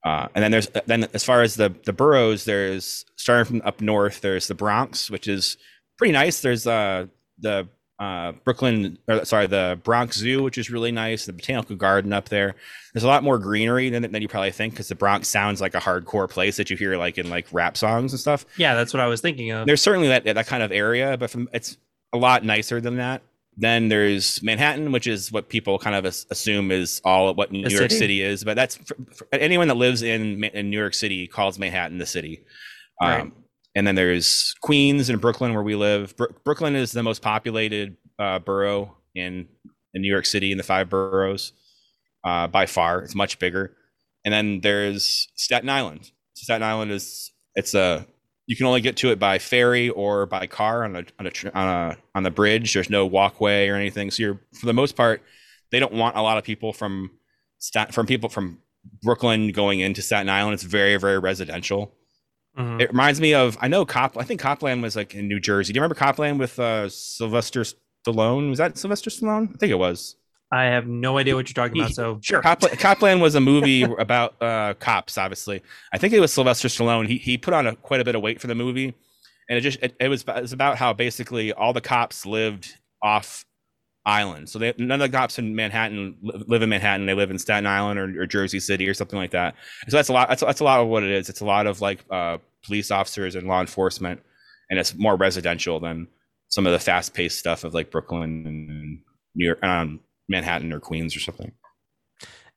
[0.07, 3.81] Uh, and then there's then as far as the the boroughs, there's starting from up
[3.81, 4.21] north.
[4.21, 5.57] There's the Bronx, which is
[5.97, 6.39] pretty nice.
[6.39, 7.07] There's uh
[7.39, 7.67] the
[7.99, 11.25] uh, Brooklyn, or sorry, the Bronx Zoo, which is really nice.
[11.25, 12.55] The Botanical Garden up there.
[12.93, 15.73] There's a lot more greenery than, than you probably think because the Bronx sounds like
[15.73, 18.45] a hardcore place that you hear like in like rap songs and stuff.
[18.55, 19.65] Yeah, that's what I was thinking of.
[19.65, 21.77] There's certainly that that kind of area, but from, it's
[22.13, 23.23] a lot nicer than that.
[23.57, 27.71] Then there's Manhattan, which is what people kind of assume is all what New the
[27.71, 27.95] York city?
[27.95, 28.21] city?
[28.21, 28.43] is.
[28.43, 32.05] But that's for, for anyone that lives in in New York City calls Manhattan the
[32.05, 32.45] city.
[33.01, 33.21] Right.
[33.21, 33.33] Um,
[33.75, 36.15] and then there's Queens and Brooklyn, where we live.
[36.15, 39.47] Bro- Brooklyn is the most populated uh, borough in
[39.93, 41.53] in New York City in the five boroughs
[42.23, 43.01] uh, by far.
[43.01, 43.75] It's much bigger.
[44.23, 46.11] And then there's Staten Island.
[46.35, 48.05] Staten Island is it's a
[48.47, 51.31] you can only get to it by ferry or by car on a on a
[51.53, 52.73] on a on the bridge.
[52.73, 54.09] There's no walkway or anything.
[54.09, 55.21] So you're for the most part,
[55.69, 57.11] they don't want a lot of people from
[57.91, 58.59] from people from
[59.03, 60.55] Brooklyn going into Staten Island.
[60.55, 61.93] It's very very residential.
[62.57, 62.81] Mm-hmm.
[62.81, 64.17] It reminds me of I know Cop.
[64.17, 65.73] I think Copland was like in New Jersey.
[65.73, 67.63] Do you remember Copland with uh, Sylvester
[68.05, 68.49] Stallone?
[68.49, 69.53] Was that Sylvester Stallone?
[69.53, 70.15] I think it was.
[70.51, 71.93] I have no idea what you're talking about.
[71.93, 72.41] So sure.
[72.41, 75.17] Cop, Copland was a movie about uh, cops.
[75.17, 75.61] Obviously,
[75.93, 77.07] I think it was Sylvester Stallone.
[77.07, 78.93] He he put on a, quite a bit of weight for the movie,
[79.49, 82.77] and it just it, it was it was about how basically all the cops lived
[83.03, 83.45] off
[84.05, 84.47] island.
[84.49, 87.05] So they, none of the cops in Manhattan live in Manhattan.
[87.05, 89.55] They live in Staten Island or, or Jersey City or something like that.
[89.89, 90.29] So that's a lot.
[90.29, 91.29] That's, that's a lot of what it is.
[91.29, 94.21] It's a lot of like uh, police officers and law enforcement,
[94.69, 96.07] and it's more residential than
[96.47, 98.99] some of the fast paced stuff of like Brooklyn and
[99.35, 99.61] New York.
[99.61, 101.51] Um, Manhattan or Queens or something.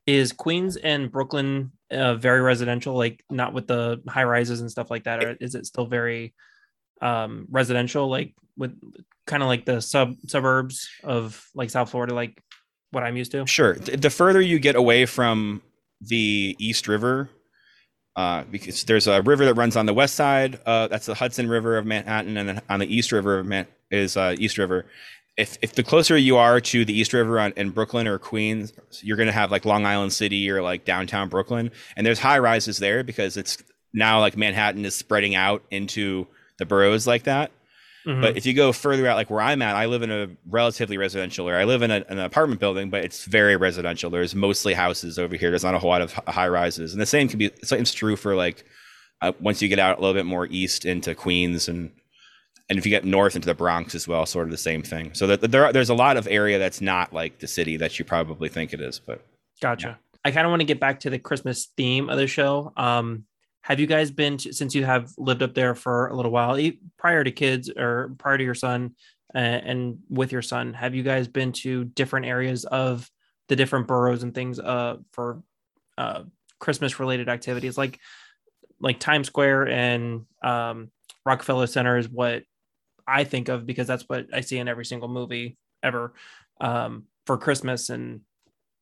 [0.06, 4.90] Is Queens and Brooklyn uh, very residential, like not with the high rises and stuff
[4.90, 6.34] like that, or is it still very
[7.00, 8.76] um, residential, like with
[9.26, 12.42] kind of like the sub suburbs of like South Florida, like
[12.90, 13.46] what I'm used to?
[13.46, 13.74] Sure.
[13.74, 15.62] The further you get away from
[16.00, 17.30] the East River,
[18.16, 20.58] uh, because there's a river that runs on the west side.
[20.66, 23.66] Uh, that's the Hudson River of Manhattan, and then on the East River of Man-
[23.90, 24.86] is uh, East River,
[25.36, 28.72] if if the closer you are to the East River on, in Brooklyn or Queens,
[29.02, 32.38] you're going to have like Long Island City or like downtown Brooklyn, and there's high
[32.38, 33.58] rises there because it's
[33.92, 36.26] now like Manhattan is spreading out into
[36.58, 37.50] the boroughs like that.
[38.06, 38.22] Mm-hmm.
[38.22, 40.96] But if you go further out, like where I'm at, I live in a relatively
[40.96, 41.60] residential area.
[41.60, 44.10] I live in a, an apartment building, but it's very residential.
[44.10, 45.50] There's mostly houses over here.
[45.50, 47.46] There's not a whole lot of high rises, and the same can be.
[47.46, 48.64] It's true for like
[49.20, 51.92] uh, once you get out a little bit more east into Queens and
[52.70, 55.12] and if you get north into the Bronx as well, sort of the same thing.
[55.12, 58.04] So that there there's a lot of area that's not like the city that you
[58.04, 59.00] probably think it is.
[59.00, 59.26] But
[59.60, 59.88] gotcha.
[59.88, 59.94] Yeah.
[60.24, 62.72] I kind of want to get back to the Christmas theme of the show.
[62.76, 63.24] Um,
[63.62, 66.58] have you guys been to, since you have lived up there for a little while,
[66.96, 68.94] prior to kids or prior to your son
[69.34, 70.72] uh, and with your son?
[70.72, 73.10] Have you guys been to different areas of
[73.48, 75.42] the different boroughs and things uh, for
[75.98, 76.22] uh,
[76.60, 77.98] Christmas related activities like
[78.82, 80.90] like Times Square and um,
[81.26, 82.44] Rockefeller Center is what
[83.10, 86.14] I think of because that's what I see in every single movie ever
[86.60, 88.20] um, for Christmas and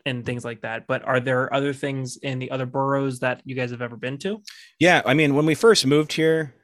[0.04, 0.86] and things like that.
[0.86, 4.18] But are there other things in the other boroughs that you guys have ever been
[4.18, 4.42] to?
[4.78, 6.54] Yeah, I mean, when we first moved here,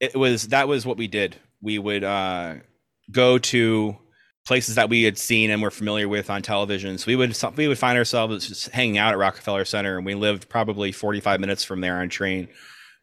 [0.00, 1.36] it was that was what we did.
[1.60, 2.54] We would uh,
[3.10, 3.96] go to
[4.44, 6.98] places that we had seen and were familiar with on television.
[6.98, 10.14] So we would we would find ourselves just hanging out at Rockefeller Center, and we
[10.14, 12.48] lived probably 45 minutes from there on train.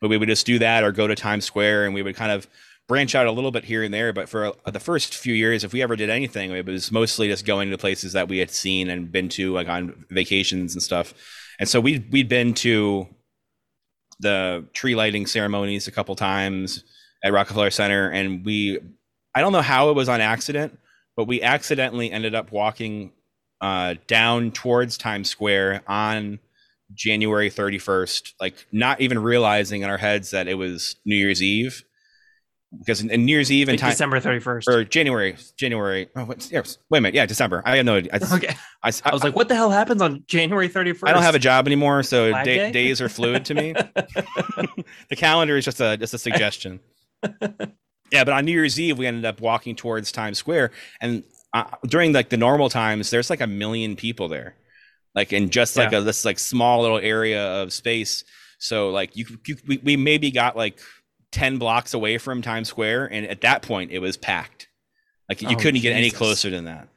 [0.01, 2.31] But we would just do that or go to Times Square, and we would kind
[2.31, 2.47] of
[2.89, 5.71] branch out a little bit here and there, but for the first few years, if
[5.71, 8.89] we ever did anything, it was mostly just going to places that we had seen
[8.89, 11.13] and been to, like on vacations and stuff.
[11.59, 13.07] And so we we'd been to
[14.19, 16.83] the tree lighting ceremonies a couple times
[17.23, 18.79] at Rockefeller Center, and we
[19.35, 20.77] I don't know how it was on accident,
[21.15, 23.11] but we accidentally ended up walking
[23.61, 26.39] uh, down towards Times Square on
[26.95, 31.83] January 31st, like not even realizing in our heads that it was New Year's Eve
[32.77, 36.07] because in, in New Year's Eve and time, December 31st or January, January.
[36.15, 37.15] Oh, wait, yeah, wait a minute.
[37.15, 37.63] Yeah, December.
[37.65, 38.11] I have no idea.
[38.13, 38.55] I, okay.
[38.83, 41.07] I, I, I, was like, what the hell happens on January 31st?
[41.07, 43.73] I don't have a job anymore, so day, days are fluid to me.
[45.09, 46.79] the calendar is just a just a suggestion.
[48.11, 51.65] yeah, but on New Year's Eve, we ended up walking towards Times Square, and uh,
[51.87, 54.55] during like the normal times, there's like a million people there,
[55.15, 55.99] like in just like yeah.
[55.99, 58.23] a this like small little area of space.
[58.59, 60.79] So like you, you we, we maybe got like
[61.31, 63.11] 10 blocks away from Times Square.
[63.11, 64.67] And at that point, it was packed.
[65.27, 65.83] Like you oh, couldn't Jesus.
[65.83, 66.89] get any closer than that.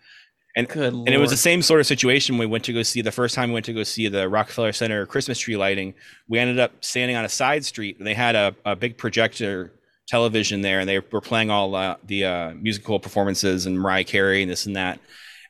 [0.54, 2.36] And, and it was the same sort of situation.
[2.36, 4.72] We went to go see the first time we went to go see the Rockefeller
[4.72, 5.94] Center Christmas tree lighting.
[6.28, 9.72] We ended up standing on a side street and they had a, a big projector
[10.08, 14.42] television there and they were playing all uh, the uh, musical performances and Mariah Carey
[14.42, 15.00] and this and that.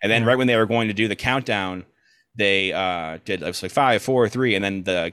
[0.03, 1.85] And then right when they were going to do the countdown,
[2.37, 5.13] they uh, did it was like five, four, three, and then the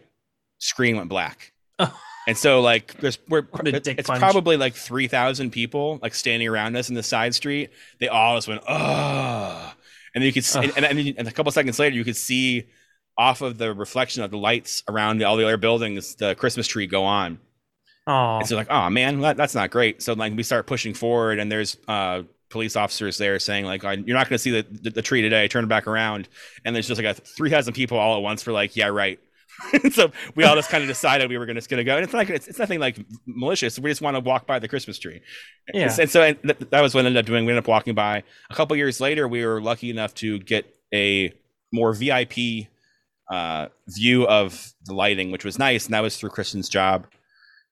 [0.60, 1.52] screen went black.
[2.30, 4.20] And so like there's we're it's punch.
[4.20, 7.72] probably like three thousand people like standing around us in the side street.
[8.00, 9.74] They all just went oh,
[10.14, 12.68] and then you could see, and, and, and, a couple seconds later you could see
[13.18, 16.86] off of the reflection of the lights around all the other buildings the Christmas tree
[16.86, 17.40] go on.
[18.06, 20.04] Oh, and so like oh man that, that's not great.
[20.04, 24.18] So like we start pushing forward and there's uh police officers there saying like, "You're
[24.18, 25.48] not going to see the, the, the tree today.
[25.48, 26.28] Turn it back around."
[26.64, 29.20] And there's just like a three thousand people all at once for like, "Yeah, right."
[29.92, 32.14] so we all just kind of decided we were just going to go, and it's
[32.14, 33.80] like it's, it's nothing like malicious.
[33.80, 35.22] We just want to walk by the Christmas tree.
[35.74, 35.94] Yeah.
[36.00, 37.46] And so and th- that was what I ended up doing.
[37.46, 38.24] We ended up walking by.
[38.50, 41.34] A couple years later, we were lucky enough to get a
[41.72, 42.68] more VIP
[43.30, 47.08] uh, view of the lighting, which was nice, and that was through Kristen's job.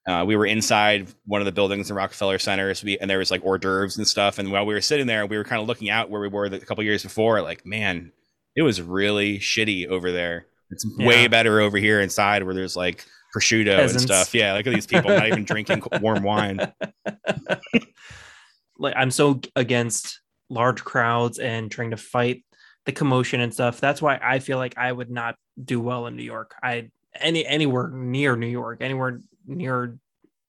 [0.06, 3.18] Uh, we were inside one of the buildings in Rockefeller Center, so we, and there
[3.18, 4.38] was like hors d'oeuvres and stuff.
[4.38, 6.48] And while we were sitting there, we were kind of looking out where we were
[6.48, 7.42] the, a couple years before.
[7.42, 8.12] Like, man,
[8.56, 10.46] it was really shitty over there.
[10.70, 11.06] It's Yeah.
[11.06, 13.04] way better over here inside where there's like
[13.34, 14.02] prosciutto Peasants.
[14.02, 14.34] and stuff.
[14.34, 16.72] Yeah, look at these people not even drinking warm wine.
[18.78, 22.44] like I'm so against large crowds and trying to fight
[22.86, 23.80] the commotion and stuff.
[23.80, 26.54] That's why I feel like I would not do well in New York.
[26.62, 29.98] I any anywhere near New York, anywhere near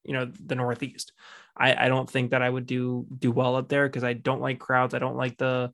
[0.03, 1.11] you know the Northeast.
[1.57, 4.41] I I don't think that I would do do well up there because I don't
[4.41, 4.93] like crowds.
[4.93, 5.73] I don't like the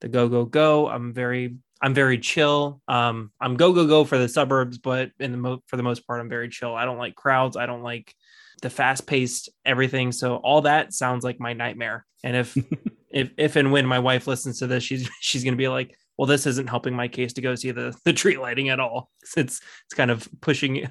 [0.00, 0.88] the go go go.
[0.88, 2.80] I'm very I'm very chill.
[2.88, 6.06] Um, I'm go go go for the suburbs, but in the mo- for the most
[6.06, 6.74] part, I'm very chill.
[6.74, 7.56] I don't like crowds.
[7.56, 8.14] I don't like
[8.62, 10.12] the fast paced everything.
[10.12, 12.06] So all that sounds like my nightmare.
[12.22, 12.56] And if
[13.10, 16.26] if if and when my wife listens to this, she's she's gonna be like, well,
[16.26, 19.10] this isn't helping my case to go see the the tree lighting at all.
[19.36, 20.86] It's it's kind of pushing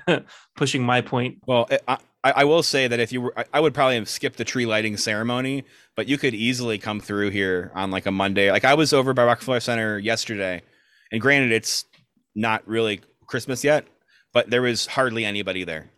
[0.56, 1.38] pushing my point.
[1.46, 4.10] Well, I, I, I will say that if you were, I, I would probably have
[4.10, 5.66] skipped the tree lighting ceremony,
[5.96, 8.52] but you could easily come through here on like a Monday.
[8.52, 10.64] Like I was over by Rockefeller Center yesterday,
[11.14, 11.86] and granted, it's
[12.36, 13.86] not really Christmas yet,
[14.34, 15.90] but there was hardly anybody there.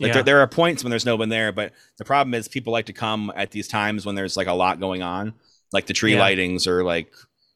[0.00, 0.14] Like Yeah.
[0.14, 2.86] there, there are points when there's no one there, but the problem is people like
[2.86, 5.32] to come at these times when there's like a lot going on,
[5.72, 6.20] like the tree Yeah.
[6.20, 7.12] lightings or like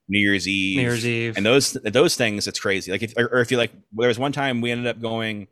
[0.09, 0.77] New Year's Eve.
[0.77, 1.37] New Year's Eve.
[1.37, 4.19] and those those things it's crazy like if or, or if you like there was
[4.19, 5.47] one time we ended up going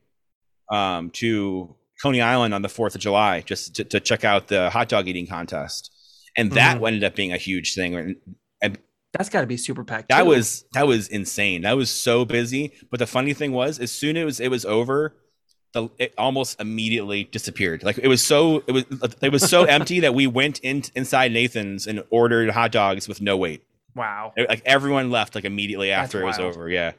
[0.71, 4.69] um to coney island on the fourth of july just to, to check out the
[4.71, 5.91] hot dog eating contest
[6.37, 6.87] and that Mhm.
[6.89, 8.17] ended up being a huge thing
[9.13, 10.09] That's got to be super packed.
[10.09, 10.29] that too.
[10.29, 14.17] was that was insane that was so busy but the funny thing was as soon
[14.17, 15.17] as it was over
[15.73, 18.85] the it almost immediately disappeared like it was so it was
[19.21, 23.21] it was so empty that we went in inside nathan's and ordered hot dogs with
[23.21, 23.65] no wait
[23.97, 24.33] wow.
[24.37, 26.55] like everyone left like immediately after it was wild.
[26.55, 26.93] over yeah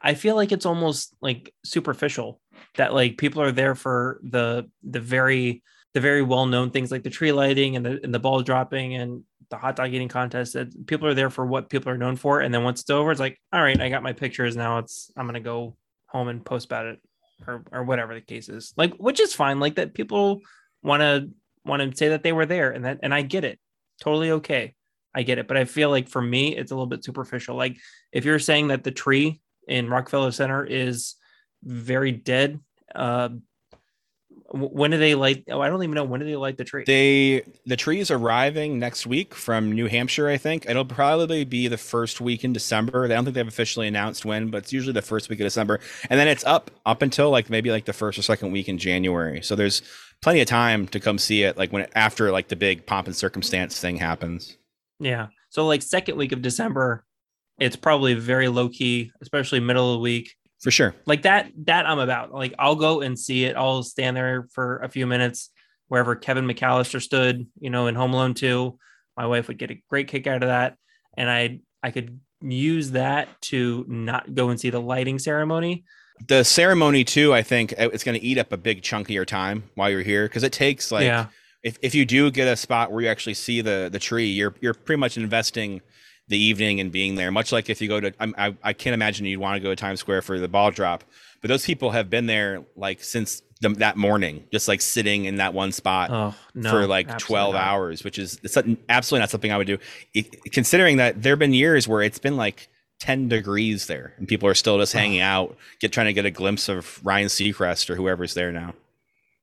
[0.00, 2.40] I feel like it's almost like superficial
[2.76, 5.62] that like people are there for the the very
[5.94, 8.94] the very well known things like the tree lighting and the and the ball dropping
[8.94, 10.54] and the hot dog eating contest.
[10.54, 13.10] That people are there for what people are known for, and then once it's over,
[13.10, 14.56] it's like, all right, I got my pictures.
[14.56, 15.76] Now it's I'm gonna go
[16.06, 17.00] home and post about it
[17.46, 18.72] or or whatever the case is.
[18.76, 19.60] Like, which is fine.
[19.60, 20.40] Like that people
[20.82, 21.30] want to
[21.64, 23.58] want to say that they were there, and that and I get it,
[24.00, 24.74] totally okay.
[25.14, 27.56] I get it, but I feel like for me, it's a little bit superficial.
[27.56, 27.76] Like
[28.12, 31.14] if you're saying that the tree in Rockefeller Center is
[31.62, 32.60] very dead.
[32.94, 33.30] Uh,
[34.50, 35.44] when do they light?
[35.50, 36.84] Oh, I don't even know when do they light the tree.
[36.86, 40.66] They the tree is arriving next week from New Hampshire, I think.
[40.68, 43.04] It'll probably be the first week in December.
[43.04, 45.80] I don't think they've officially announced when, but it's usually the first week of December.
[46.10, 48.78] And then it's up up until like maybe like the first or second week in
[48.78, 49.42] January.
[49.42, 49.82] So there's
[50.22, 53.16] plenty of time to come see it like when after like the big pomp and
[53.16, 54.56] circumstance thing happens.
[55.00, 55.28] yeah.
[55.50, 57.04] So like second week of December,
[57.60, 60.34] it's probably very low key, especially middle of the week.
[60.64, 60.94] For sure.
[61.04, 61.52] Like that.
[61.66, 62.32] That I'm about.
[62.32, 63.54] Like I'll go and see it.
[63.54, 65.50] I'll stand there for a few minutes
[65.88, 67.46] wherever Kevin McAllister stood.
[67.60, 68.76] You know, in Home Alone 2.
[69.16, 70.76] My wife would get a great kick out of that,
[71.16, 75.84] and I I could use that to not go and see the lighting ceremony.
[76.28, 79.10] The ceremony too, I think uh, it's going to eat up a big chunk of
[79.10, 81.26] your time while you're here because it takes like yeah.
[81.62, 84.54] if, if you do get a spot where you actually see the the tree, you're
[84.60, 85.82] you're pretty much investing
[86.28, 87.30] the evening and being there.
[87.30, 89.70] Much like if you go to, I'm- I I can't imagine you'd want to go
[89.70, 91.04] to Times Square for the ball drop,
[91.42, 95.36] but those people have been there like since the, that morning, just like sitting in
[95.36, 96.70] that one spot Oh no.
[96.70, 97.62] for like 12 not.
[97.62, 98.56] hours, which is it's
[98.88, 99.78] absolutely not something I would do.
[100.14, 102.68] It- considering that there have been years where it's been like
[103.00, 106.30] 10 degrees there and people are still just hanging out, get trying to get a
[106.30, 108.74] glimpse of Ryan Seacrest or whoever's there now.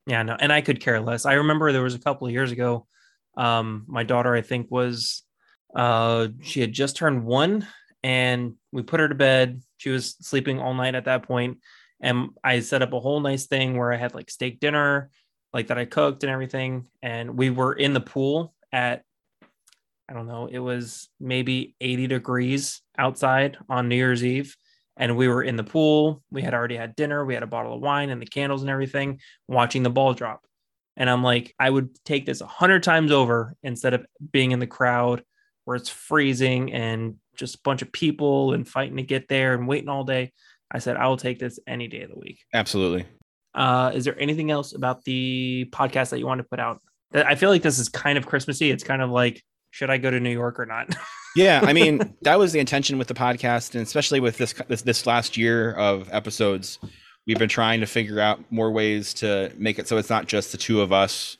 [0.07, 1.25] Yeah, no, and I could care less.
[1.27, 2.87] I remember there was a couple of years ago.
[3.37, 5.23] Um, my daughter, I think, was
[5.75, 7.67] uh she had just turned one
[8.03, 9.61] and we put her to bed.
[9.77, 11.59] She was sleeping all night at that point,
[11.99, 15.11] And I set up a whole nice thing where I had like steak dinner,
[15.53, 16.87] like that I cooked and everything.
[17.01, 19.03] And we were in the pool at
[20.09, 24.57] I don't know, it was maybe 80 degrees outside on New Year's Eve.
[24.97, 26.21] And we were in the pool.
[26.29, 27.23] We had already had dinner.
[27.23, 30.41] We had a bottle of wine and the candles and everything, watching the ball drop.
[30.97, 34.59] And I'm like, I would take this a hundred times over instead of being in
[34.59, 35.23] the crowd
[35.65, 39.67] where it's freezing and just a bunch of people and fighting to get there and
[39.67, 40.31] waiting all day.
[40.71, 42.39] I said, I will take this any day of the week.
[42.53, 43.05] Absolutely.
[43.53, 46.79] Uh, is there anything else about the podcast that you want to put out?
[47.13, 48.71] I feel like this is kind of Christmassy.
[48.71, 50.93] It's kind of like should I go to New York or not?
[51.35, 54.81] yeah, I mean that was the intention with the podcast, and especially with this this,
[54.83, 56.77] this last year of episodes,
[57.25, 60.51] we've been trying to figure out more ways to make it so it's not just
[60.51, 61.37] the two of us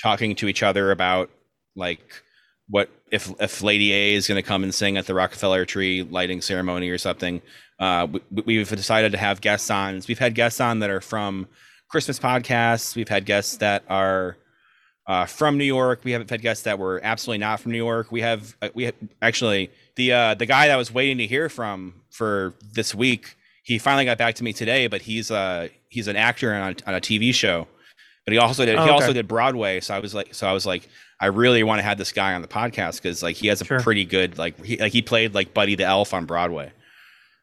[0.00, 1.30] talking to each other about
[1.76, 2.22] like
[2.68, 6.02] what if if Lady A is going to come and sing at the Rockefeller tree
[6.02, 7.42] lighting ceremony or something.
[7.78, 8.06] Uh,
[8.44, 10.02] we, have decided to have guests on.
[10.06, 11.48] We've had guests on that are from
[11.88, 12.94] Christmas podcasts.
[12.94, 14.36] We've had guests that are
[15.06, 16.02] uh, from New York.
[16.04, 18.12] We haven't had guests that were absolutely not from New York.
[18.12, 21.26] We have uh, we have, actually the uh, the guy that I was waiting to
[21.26, 23.36] hear from for this week.
[23.64, 26.94] He finally got back to me today, but he's uh he's an actor on, on
[26.94, 27.66] a TV show.
[28.24, 28.92] But he also did oh, he okay.
[28.92, 29.80] also did Broadway.
[29.80, 30.88] So I was like so I was like
[31.20, 33.64] I really want to have this guy on the podcast because like he has a
[33.64, 33.80] sure.
[33.80, 36.72] pretty good like he like he played like Buddy the Elf on Broadway.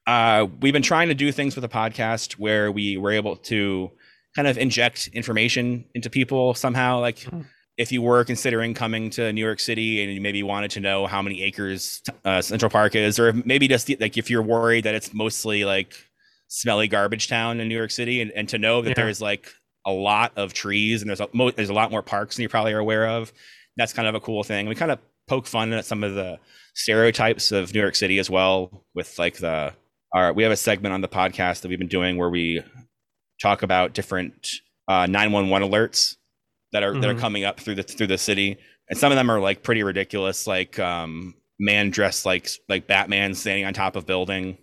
[0.05, 3.91] Uh, we've been trying to do things with the podcast where we were able to
[4.35, 6.99] kind of inject information into people somehow.
[6.99, 7.45] Like mm
[7.77, 11.05] if you were considering coming to New York City and you maybe wanted to know
[11.05, 14.95] how many acres uh, Central Park is, or maybe just like if you're worried that
[14.95, 15.93] it's mostly like
[16.47, 18.95] smelly garbage town in New York City, and, and to know that yeah.
[18.95, 19.53] there's like
[19.85, 22.49] a lot of trees and there's a mo- there's a lot more parks than you
[22.49, 23.31] probably are aware of.
[23.77, 24.67] That's kind of a cool thing.
[24.67, 26.39] We kind of poke fun at some of the
[26.73, 28.85] stereotypes of New York City as well.
[28.93, 29.73] With like the
[30.13, 32.63] our we have a segment on the podcast that we've been doing where we
[33.41, 34.49] talk about different
[34.87, 36.15] uh, 911 alerts
[36.71, 37.01] that are mm-hmm.
[37.01, 37.21] that are mm-hmm.
[37.21, 38.57] coming up through the through the city,
[38.89, 43.33] and some of them are like pretty ridiculous, like um, man dressed like like Batman
[43.33, 44.57] standing on top of building.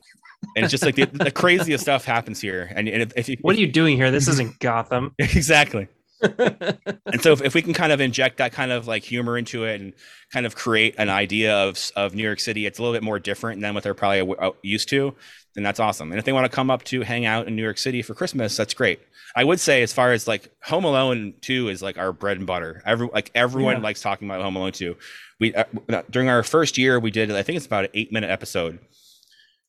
[0.57, 2.71] And it's just like the, the craziest stuff happens here.
[2.77, 4.11] And, and if, if you, what are you doing here?
[4.11, 5.15] This isn't Gotham.
[5.19, 5.89] exactly.
[6.25, 9.65] And so if, if we can kind of inject that kind of like humor into
[9.65, 9.93] it and
[10.33, 13.19] kind of create an idea of of New York City, it's a little bit more
[13.19, 15.15] different than what they're probably used to.
[15.55, 16.11] Then that's awesome.
[16.11, 18.15] And if they want to come up to hang out in New York City for
[18.15, 19.01] Christmas, that's great.
[19.37, 22.47] I would say as far as like Home Alone 2 is like our bread and
[22.47, 22.83] butter.
[22.87, 23.83] Every like everyone yeah.
[23.83, 24.97] likes talking about Home Alone 2.
[25.41, 25.65] We uh,
[26.11, 28.79] during our first year we did I think it's about an 8 minute episode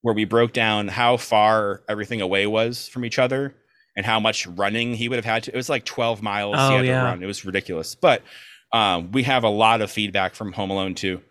[0.02, 3.56] where we broke down how far everything away was from each other
[3.96, 5.54] and how much running he would have had to.
[5.54, 7.00] It was like 12 miles oh, he had yeah.
[7.00, 7.24] to run.
[7.24, 7.96] It was ridiculous.
[7.96, 8.22] But
[8.72, 11.22] um, we have a lot of feedback from Home Alone 2.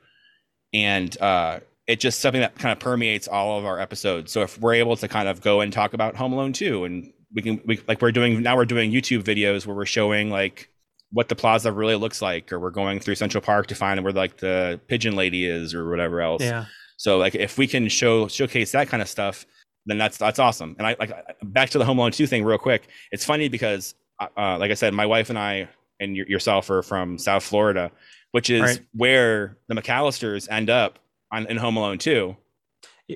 [0.73, 4.33] And uh, it's just something that kind of permeates all of our episodes.
[4.33, 7.12] So if we're able to kind of go and talk about Home Alone 2 and
[7.35, 10.71] we can we like we're doing now we're doing YouTube videos where we're showing like
[11.11, 14.12] what the plaza really looks like, or we're going through Central Park to find where
[14.12, 16.43] like the pigeon lady is or whatever else.
[16.43, 16.67] Yeah.
[16.97, 19.47] So like if we can show showcase that kind of stuff,
[19.87, 20.76] then that's that's awesome.
[20.78, 21.12] And I like
[21.43, 22.89] back to the Home Alone two thing real quick.
[23.12, 25.68] It's funny because uh, uh like I said, my wife and I
[26.01, 27.91] and yourself are from South Florida,
[28.32, 28.80] which is right.
[28.93, 30.99] where the McAllisters end up
[31.30, 32.37] on in Home Alone two.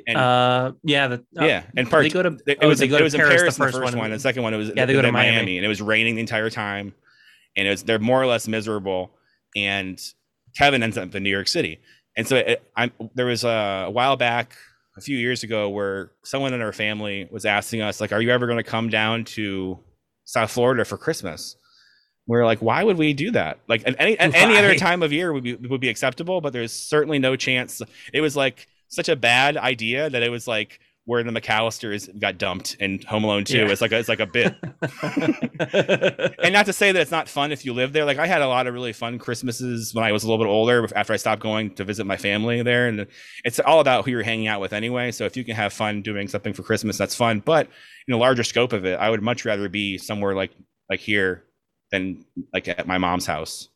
[0.07, 2.91] And, uh, yeah, the, uh, yeah, and part they go to it oh, was it
[2.91, 3.99] was in Paris, the first, the first one.
[3.99, 4.11] one.
[4.11, 5.37] The second one it was yeah they go to Miami.
[5.37, 5.57] Miami.
[5.57, 6.93] and it was raining the entire time,
[7.57, 9.13] and it was they're more or less miserable.
[9.57, 9.99] And
[10.59, 11.81] Kevin ends up in New York City,
[12.19, 14.57] and so it, I'm there was a, a while back
[14.99, 18.31] a few years ago where someone in our family was asking us like, "Are you
[18.31, 19.79] ever going to come down to
[20.25, 21.57] South Florida for Christmas?"
[22.27, 23.61] We are like, "Why would we do that?
[23.69, 27.19] Like, any any other time of year would be would be acceptable, but there's certainly
[27.19, 27.81] no chance."
[28.13, 32.37] It was like such a bad idea that it was like where the McAllisters got
[32.37, 33.57] dumped in Home Alone 2.
[33.57, 33.69] Yeah.
[33.71, 34.55] It's like a, it's like a bit.
[36.43, 38.05] and not to say that it's not fun if you live there.
[38.05, 40.51] Like I had a lot of really fun Christmases when I was a little bit
[40.51, 43.07] older after I stopped going to visit my family there and
[43.43, 45.11] it's all about who you're hanging out with anyway.
[45.11, 47.69] So if you can have fun doing something for Christmas that's fun, but
[48.07, 50.51] in a larger scope of it, I would much rather be somewhere like
[50.91, 51.45] like here
[51.91, 53.71] than like at my mom's house.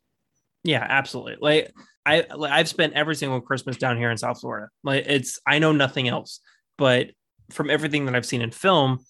[0.65, 1.39] Yeah, absolutely.
[1.41, 1.73] Like
[2.05, 4.69] I I've spent every single Christmas down here in South Florida.
[4.85, 6.41] Like it's I know nothing else,
[6.77, 7.13] but
[7.51, 9.01] from everything that I've seen in film,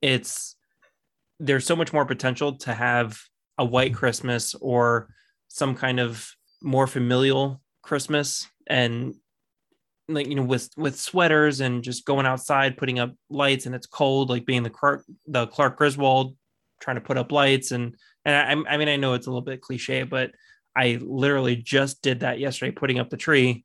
[0.00, 0.56] it's
[1.40, 3.18] there's so much more potential to have
[3.58, 5.08] a white Christmas or
[5.48, 6.30] some kind of
[6.62, 9.14] more familial Christmas and
[10.08, 13.86] like you know with with sweaters and just going outside putting up lights and it's
[13.86, 16.36] cold like being the Clark the Clark Griswold
[16.80, 17.70] trying to put up lights.
[17.72, 20.32] And and I, I mean I know it's a little bit cliche but
[20.76, 23.64] I literally just did that yesterday, putting up the tree,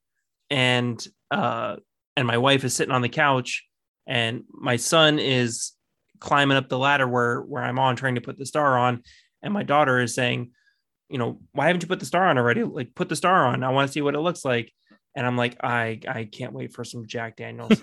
[0.49, 1.77] and uh,
[2.15, 3.65] and my wife is sitting on the couch,
[4.09, 5.73] and my son is
[6.19, 9.03] climbing up the ladder where where I'm on, trying to put the star on,
[9.43, 10.51] and my daughter is saying,
[11.09, 12.63] you know, why haven't you put the star on already?
[12.63, 13.63] Like, put the star on.
[13.63, 14.73] I want to see what it looks like.
[15.15, 17.79] And I'm like, I I can't wait for some Jack Daniels.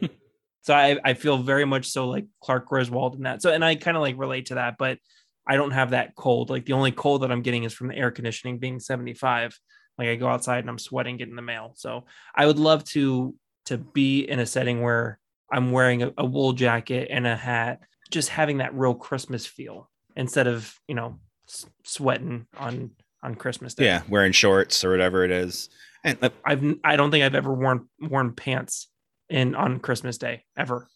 [0.62, 3.40] so I I feel very much so like Clark Griswold in that.
[3.40, 4.98] So and I kind of like relate to that, but
[5.46, 6.50] I don't have that cold.
[6.50, 9.58] Like the only cold that I'm getting is from the air conditioning being 75.
[9.96, 11.72] Like I go outside and I'm sweating getting the mail.
[11.76, 12.04] So
[12.34, 13.34] I would love to
[13.66, 15.19] to be in a setting where
[15.52, 17.80] I'm wearing a, a wool jacket and a hat,
[18.10, 22.90] just having that real Christmas feel instead of, you know, s- sweating on
[23.22, 23.84] on Christmas Day.
[23.84, 25.68] Yeah, wearing shorts or whatever it is.
[26.04, 28.88] And uh, I've I don't think I've ever worn worn pants
[29.28, 30.88] in on Christmas Day ever.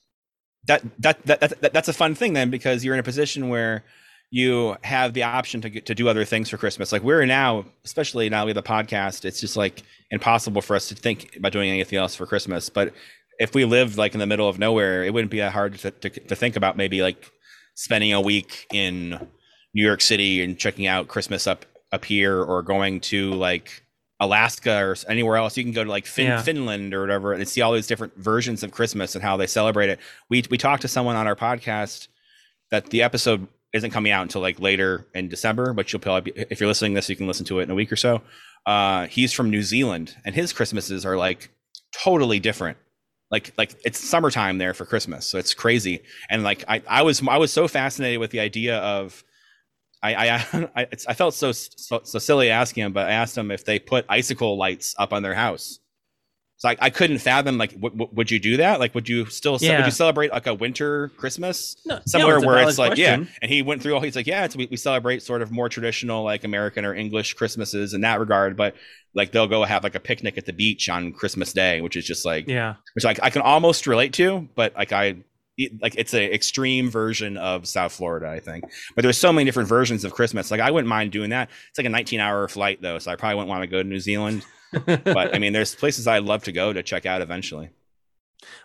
[0.66, 3.84] that, that that that that's a fun thing then because you're in a position where
[4.30, 6.90] you have the option to get, to do other things for Christmas.
[6.90, 10.88] Like we're now, especially now we have the podcast, it's just like impossible for us
[10.88, 12.68] to think about doing anything else for Christmas.
[12.68, 12.94] But
[13.38, 15.90] if we lived like in the middle of nowhere, it wouldn't be that hard to,
[15.90, 17.30] to, to think about maybe like
[17.74, 19.10] spending a week in
[19.74, 23.82] New York City and checking out Christmas up up here or going to like
[24.20, 25.56] Alaska or anywhere else.
[25.56, 26.42] You can go to like fin- Yeah.
[26.42, 29.90] Finland or whatever and see all these different versions of Christmas and how they celebrate
[29.90, 29.98] it.
[30.30, 32.08] We we talked to someone on our podcast
[32.70, 36.40] that the episode isn't coming out until like later in December, but you'll probably be,
[36.48, 38.22] if you're listening to this, you can listen to it in a week or so.
[38.66, 41.50] Uh, he's from New Zealand and his Christmases are like
[42.02, 42.78] totally different.
[43.30, 46.02] Like like it's summertime there for Christmas, so it's crazy.
[46.30, 49.24] And like I I was I was so fascinated with the idea of
[50.02, 53.50] I I I, I felt so, so so silly asking him, but I asked him
[53.50, 55.80] if they put icicle lights up on their house.
[56.64, 58.80] So I, couldn't fathom like w- w- would you do that?
[58.80, 59.84] Like would you still would Yeah.
[59.84, 63.16] you celebrate like a winter Christmas No, somewhere no, where it's like yeah?
[63.42, 65.68] And he went through all he's like yeah, it's, we we celebrate sort of more
[65.68, 68.74] traditional like American or English Christmases in that regard, but
[69.14, 72.06] like they'll go have like a picnic at the beach on Christmas Day, which is
[72.06, 72.76] just like Yeah.
[72.94, 75.16] which like I can almost relate to, but like I
[75.82, 78.64] like it's a extreme version of South Florida, I think.
[78.96, 80.50] But there's so many different versions of Christmas.
[80.50, 81.50] Like I wouldn't mind doing that.
[81.68, 83.88] It's like a 19 hour flight though, so I probably wouldn't want to go to
[83.88, 84.44] New Zealand.
[84.86, 87.70] But I mean, there's places I'd love to go to check out eventually.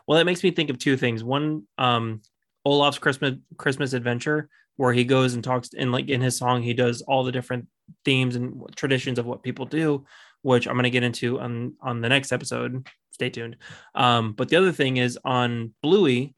[0.07, 1.23] well, that makes me think of two things.
[1.23, 2.21] One, um,
[2.65, 6.73] Olaf's Christmas Christmas adventure, where he goes and talks and like in his song, he
[6.73, 7.67] does all the different
[8.05, 10.05] themes and traditions of what people do,
[10.41, 12.87] which I'm going to get into on on the next episode.
[13.11, 13.57] Stay tuned.
[13.95, 16.35] Um, but the other thing is on Bluey,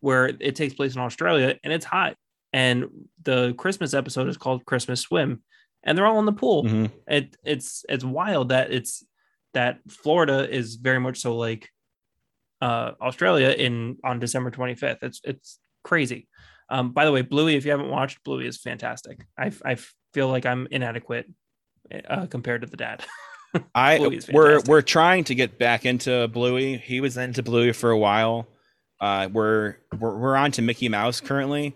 [0.00, 2.16] where it takes place in Australia and it's hot,
[2.52, 2.86] and
[3.22, 5.42] the Christmas episode is called Christmas Swim,
[5.84, 6.90] and they're all in the pool Mhm.
[7.06, 9.04] it it's it's wild that it's
[9.54, 11.68] that Florida is very much so like
[12.60, 15.02] uh Australia in on December 25th.
[15.02, 16.28] It's it's crazy.
[16.68, 19.24] Um by the way, Bluey if you haven't watched Bluey is fantastic.
[19.38, 19.76] I I
[20.12, 21.26] feel like I'm inadequate
[22.08, 23.04] uh, compared to the dad.
[23.74, 26.76] I we're we're trying to get back into Bluey.
[26.76, 28.46] He was into Bluey for a while.
[29.00, 31.74] Uh, we're we're we're on to Mickey Mouse currently.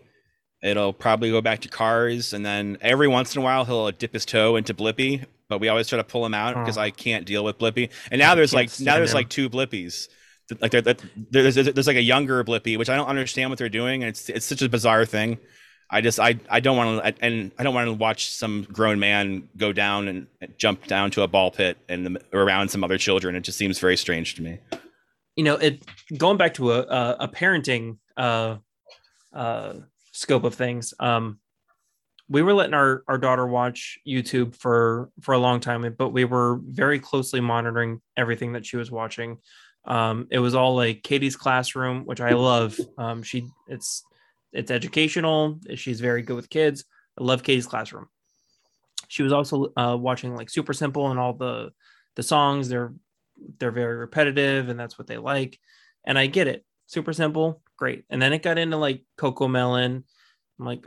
[0.63, 4.13] It'll probably go back to Cars, and then every once in a while he'll dip
[4.13, 5.25] his toe into Blippi.
[5.49, 6.83] But we always try to pull him out because Oh.
[6.83, 7.91] I can't deal with Blippi.
[8.11, 9.17] And now there's like now there's him.
[9.17, 10.09] like two Blippis.
[10.61, 10.97] Like there, there-
[11.31, 14.09] there's, there's there's like a younger Blippi, which I don't understand what they're doing, and
[14.11, 15.39] it's it's such a bizarre thing.
[15.91, 18.99] I just I I don't want to and I don't want to watch some grown
[18.99, 23.35] man go down and jump down to a ball pit and around some other children.
[23.37, 24.59] It just seems very strange to me.
[25.37, 25.83] you know, it
[26.17, 28.57] going back to a a, a parenting uh
[29.35, 29.75] uh
[30.13, 30.95] scope of things.
[31.01, 31.39] Um
[32.29, 36.25] we were letting our, our daughter watch YouTube for for a long time, but we
[36.25, 39.39] were very closely monitoring everything that she was watching.
[39.85, 42.79] Um, it was all like Katie's classroom, which I love.
[42.97, 44.03] Um, she it's
[44.53, 45.61] it's educational.
[45.75, 46.85] She's very good with kids.
[47.19, 48.07] I love Katie's classroom.
[49.09, 51.73] She was also uh, watching like Super Simple and all the
[52.17, 52.69] the songs.
[52.69, 52.95] They're
[53.59, 55.59] they're very repetitive, and that's what they like.
[56.05, 56.65] And I get it.
[56.87, 58.05] Super Simple, great.
[58.11, 60.05] And then it got into like Cocomelon.
[60.61, 60.87] I'm like,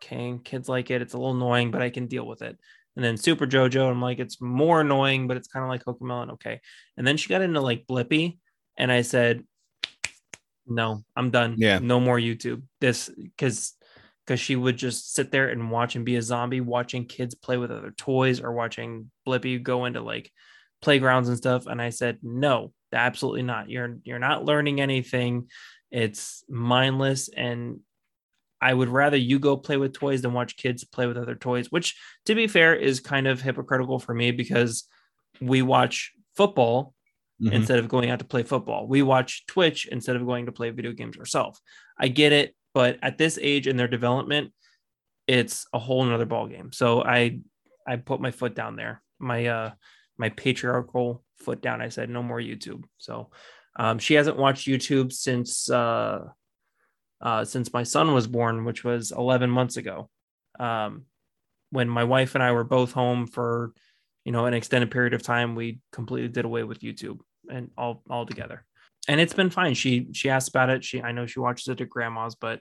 [0.00, 1.02] okay, kids like it.
[1.02, 2.56] It's a little annoying, but I can deal with it.
[2.94, 6.34] And then Super JoJo, I'm like, it's more annoying, but it's kind of like Cocomelon.
[6.34, 6.60] Okay.
[6.96, 8.38] And then she got into like Blippi,
[8.76, 9.42] and I said,
[10.68, 11.56] no, I'm done.
[11.58, 11.80] Yeah.
[11.80, 12.62] No more YouTube.
[12.80, 13.74] This because
[14.24, 17.56] because she would just sit there and watch and be a zombie, watching kids play
[17.56, 20.30] with other toys or watching Blippi go into like
[20.80, 21.66] playgrounds and stuff.
[21.66, 23.68] And I said, no, absolutely not.
[23.68, 25.48] You're you're not learning anything.
[25.90, 27.80] It's mindless and
[28.60, 31.70] I would rather you go play with toys than watch kids play with other toys,
[31.72, 34.86] which to be fair is kind of hypocritical for me because
[35.40, 36.94] we watch football
[37.42, 37.52] Mhm.
[37.52, 38.86] instead of going out to play football.
[38.86, 41.60] We watch Twitch instead of going to play video games ourselves.
[41.98, 44.52] I get it, but at this age in their development,
[45.26, 46.70] it's a whole nother ball game.
[46.72, 47.40] So I
[47.86, 49.02] I put my foot down there.
[49.18, 49.70] My uh
[50.18, 51.80] my patriarchal foot down.
[51.80, 52.84] I said no more YouTube.
[52.98, 53.30] So
[53.80, 56.24] um she hasn't watched YouTube since uh
[57.20, 60.10] uh since my son was born, which was 11 months ago.
[60.58, 61.06] Um
[61.70, 63.72] when my wife and I were both home for
[64.24, 67.20] you know an extended period of time, we completely did away with YouTube
[67.50, 68.64] and all all together.
[69.08, 69.74] And it's been fine.
[69.74, 70.84] She she asked about it.
[70.84, 72.60] She I know she watches it at grandma's, but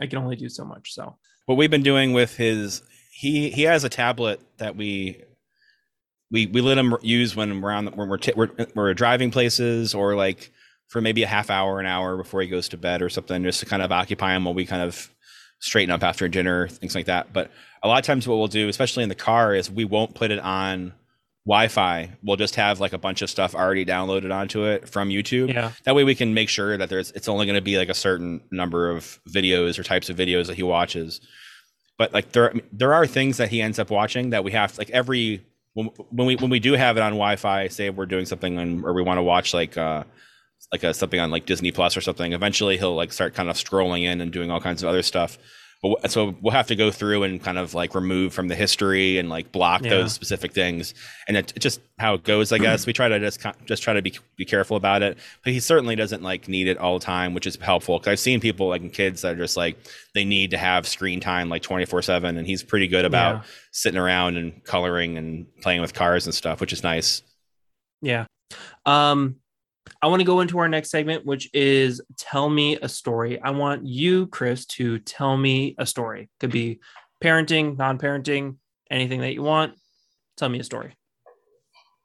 [0.00, 0.94] I can only do so much.
[0.94, 2.82] So what we've been doing with his
[3.12, 5.22] he he has a tablet that we
[6.30, 9.94] we we let him use when we're on when we're t- we're, we're driving places
[9.94, 10.52] or like
[10.88, 13.60] for maybe a half hour an hour before he goes to bed or something just
[13.60, 15.10] to kind of occupy him while we kind of
[15.60, 17.50] straighten up after dinner things like that but
[17.82, 20.30] a lot of times what we'll do especially in the car is we won't put
[20.30, 20.92] it on
[21.46, 25.52] Wi-Fi, we'll just have like a bunch of stuff already downloaded onto it from YouTube.
[25.52, 25.72] Yeah.
[25.84, 27.94] That way we can make sure that there's it's only going to be like a
[27.94, 31.20] certain number of videos or types of videos that he watches.
[31.96, 34.90] But like there there are things that he ends up watching that we have like
[34.90, 35.44] every
[35.80, 38.84] when, when we when we do have it on Wi-Fi, say we're doing something on,
[38.84, 40.04] or we want to watch like uh
[40.72, 42.32] like a, something on like Disney Plus or something.
[42.32, 45.38] Eventually he'll like start kind of scrolling in and doing all kinds of other stuff.
[45.82, 49.16] But so we'll have to go through and kind of like remove from the history
[49.16, 49.88] and like block Yeah.
[49.88, 50.92] those specific things.
[51.26, 52.84] And it, it's just how it goes, I guess.
[52.86, 55.16] we try to just just try to be be careful about it.
[55.42, 57.98] But he certainly doesn't like need it all the time, which is helpful.
[57.98, 59.78] Because I've seen people like kids that are just like
[60.14, 63.36] they need to have screen time like twenty four seven, and he's pretty good about
[63.36, 63.42] Yeah.
[63.80, 67.22] Sitting around and coloring and playing with cars and stuff, which is nice.
[68.02, 68.26] Yeah.
[68.84, 69.36] Um,
[70.02, 73.40] I want to go into our next segment, which is tell me a story.
[73.40, 76.28] I want you, Chris, to tell me a story.
[76.40, 76.80] Could be
[77.22, 78.56] parenting, non-parenting,
[78.90, 79.74] anything that you want.
[80.36, 80.94] Tell me a story.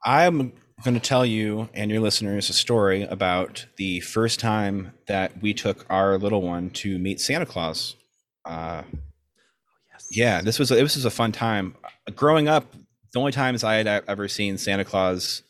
[0.03, 0.53] I'm
[0.83, 5.53] going to tell you and your listeners a story about the first time that we
[5.53, 7.95] took our little one to meet Santa Claus.
[8.45, 9.14] Uh, Yes.
[10.11, 11.75] Yeah, this was it was a fun time.
[12.15, 12.71] Growing up,
[13.13, 15.41] the only times I had ever seen Santa Claus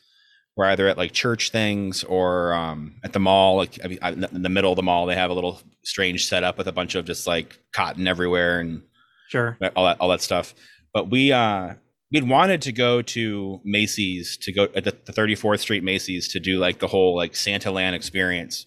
[0.55, 3.57] were either at like church things or um, at the mall.
[3.57, 6.25] Like I mean, I- in the middle of the mall, they have a little strange
[6.27, 8.81] setup with a bunch of just like cotton everywhere and
[9.29, 9.57] Sure.
[9.75, 10.53] all that all that stuff.
[10.93, 11.73] But we uh
[12.11, 16.39] we'd wanted to go to Macy's to go at the, the 34th Street Macy's to
[16.39, 18.65] do like the whole like Santa Land experience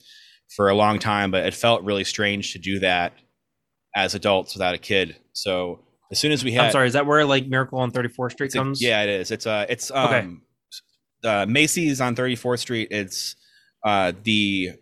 [0.56, 3.12] for a long time, but it felt really strange to do that
[3.94, 5.16] as adults without a kid.
[5.42, 5.80] So
[6.10, 6.86] as soon as we had I'm sorry.
[6.88, 8.82] Is that where like Miracle on 34th Street it's a- comes?
[8.82, 9.30] yeah, it is.
[9.30, 10.20] It's uh it's Okay.
[10.20, 10.42] um
[11.24, 12.88] uh, Macy's on 34th Street.
[12.90, 13.36] It's
[13.84, 14.72] uh the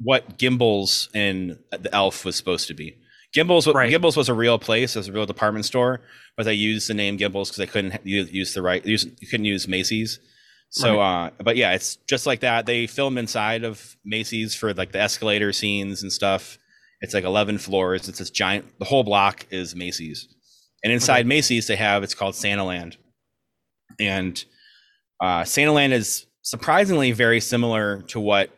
[0.00, 2.96] what Gimbels in the Elf was supposed to be.
[3.36, 3.92] Gimbels Right.
[3.92, 6.00] Gimbels was a real place, it was a real department store,
[6.36, 9.28] but they used the name Gimbels because they couldn't use, use the right use you
[9.28, 10.20] couldn't use Macy's.
[10.70, 12.66] So uh but yeah, it's just like that.
[12.66, 16.58] They filmed inside of Macy's for like the escalator scenes and stuff.
[17.00, 18.08] It's like 11 floors.
[18.08, 20.28] It's this giant the whole block is Macy's.
[20.82, 21.28] And inside Okay.
[21.28, 22.96] Macy's they have it's called Santa Land.
[24.00, 24.42] And
[25.20, 28.50] uh Santa Land is surprisingly very similar to what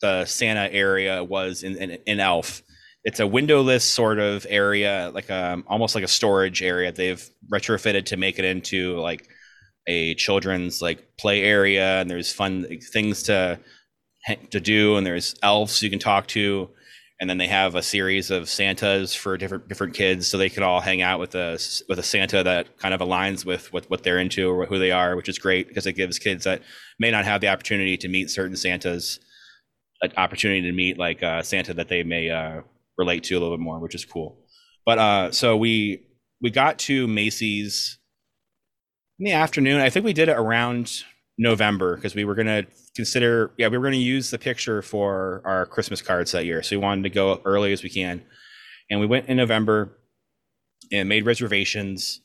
[0.00, 2.62] the Santa area was in in, in Elf.
[3.04, 6.92] It's a windowless sort of area, like um almost like a storage area.
[6.92, 9.28] They've retrofitted to make it into like
[9.86, 13.58] a children's like play area, and there's fun things to
[14.50, 16.68] to do, and there's elves you can talk to,
[17.20, 20.62] and then they have a series of Santas for different different kids, so they can
[20.62, 21.58] all hang out with a
[21.88, 24.90] with a Santa that kind of aligns with what what they're into or who they
[24.90, 26.62] are, which is great because it gives kids that
[26.98, 29.18] may not have the opportunity to meet certain Santas
[30.02, 32.60] an opportunity to meet like uh, Santa that they may uh,
[32.98, 34.38] relate to a little bit more, which is cool.
[34.84, 36.06] But uh, so we
[36.40, 37.98] we got to Macy's
[39.18, 39.80] in the afternoon.
[39.80, 41.04] I think we did it around
[41.38, 42.64] November because we were gonna
[42.94, 43.50] consider.
[43.58, 46.82] Yeah, we were gonna use the picture for our Christmas cards that year, so we
[46.82, 48.22] wanted to go early as we can.
[48.90, 49.98] And we went in November
[50.92, 52.20] and made reservations.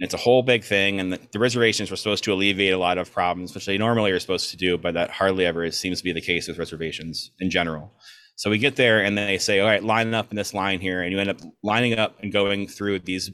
[0.00, 2.78] And it's a whole big thing, and the, the reservations were supposed to alleviate a
[2.78, 5.98] lot of problems, which they normally are supposed to do, but that hardly ever seems
[5.98, 7.92] to be the case with reservations in general.
[8.34, 11.00] So we get there, and they say, "All right, line up in this line here,"
[11.00, 13.30] and you end up lining up and going through these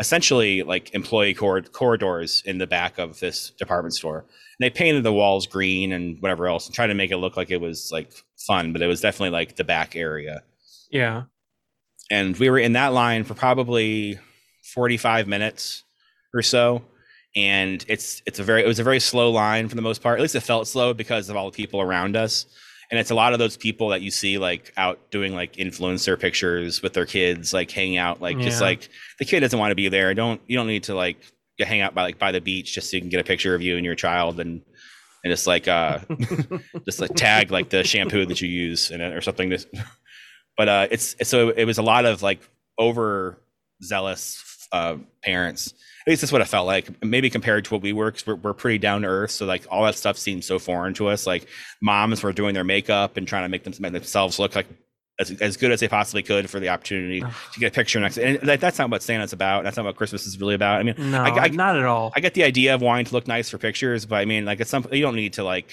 [0.00, 4.18] essentially like employee cor- corridors in the back of this department store.
[4.20, 4.26] And
[4.60, 7.50] they painted the walls green and whatever else, and tried to make it look like
[7.50, 8.12] it was like
[8.46, 10.42] fun, but it was definitely like the back area
[10.90, 11.24] Yeah.
[12.10, 14.18] and we were in that line for probably
[14.74, 15.82] 45 minutes
[16.34, 16.82] or so
[17.36, 20.18] and it's it's a very it was a very slow line for the most part
[20.18, 22.46] at least it felt slow because of all the people around us
[22.90, 26.18] and it's a lot of those people that you see like out doing like influencer
[26.18, 29.74] pictures with their kids like hanging out like just like the kid doesn't want to
[29.74, 30.14] be there.
[30.14, 31.18] Don't you don't need to like
[31.60, 33.62] hang out by like by the beach just so you can get a picture of
[33.62, 34.62] you and your child and
[35.24, 35.98] and just like uh
[36.84, 39.66] just like tag like the shampoo that you use in it or something to,
[40.56, 42.40] but uh it's so it was a lot of like
[42.78, 43.38] over
[43.82, 45.74] zealous uh parents
[46.08, 48.54] least that's what it felt like maybe compared to what we were because we're, we're
[48.54, 51.46] pretty down to earth so like all that stuff seems so foreign to us like
[51.82, 54.66] moms were doing their makeup and trying to make them make themselves look like
[55.20, 58.18] as, as good as they possibly could for the opportunity to get a picture next
[58.18, 60.82] and that, that's not what santa's about that's not what christmas is really about i
[60.84, 62.12] mean No, I- I- not at all.
[62.14, 64.60] I get the idea of wanting to look nice for pictures, but I mean, like,
[64.60, 65.70] it's some you don't need to like,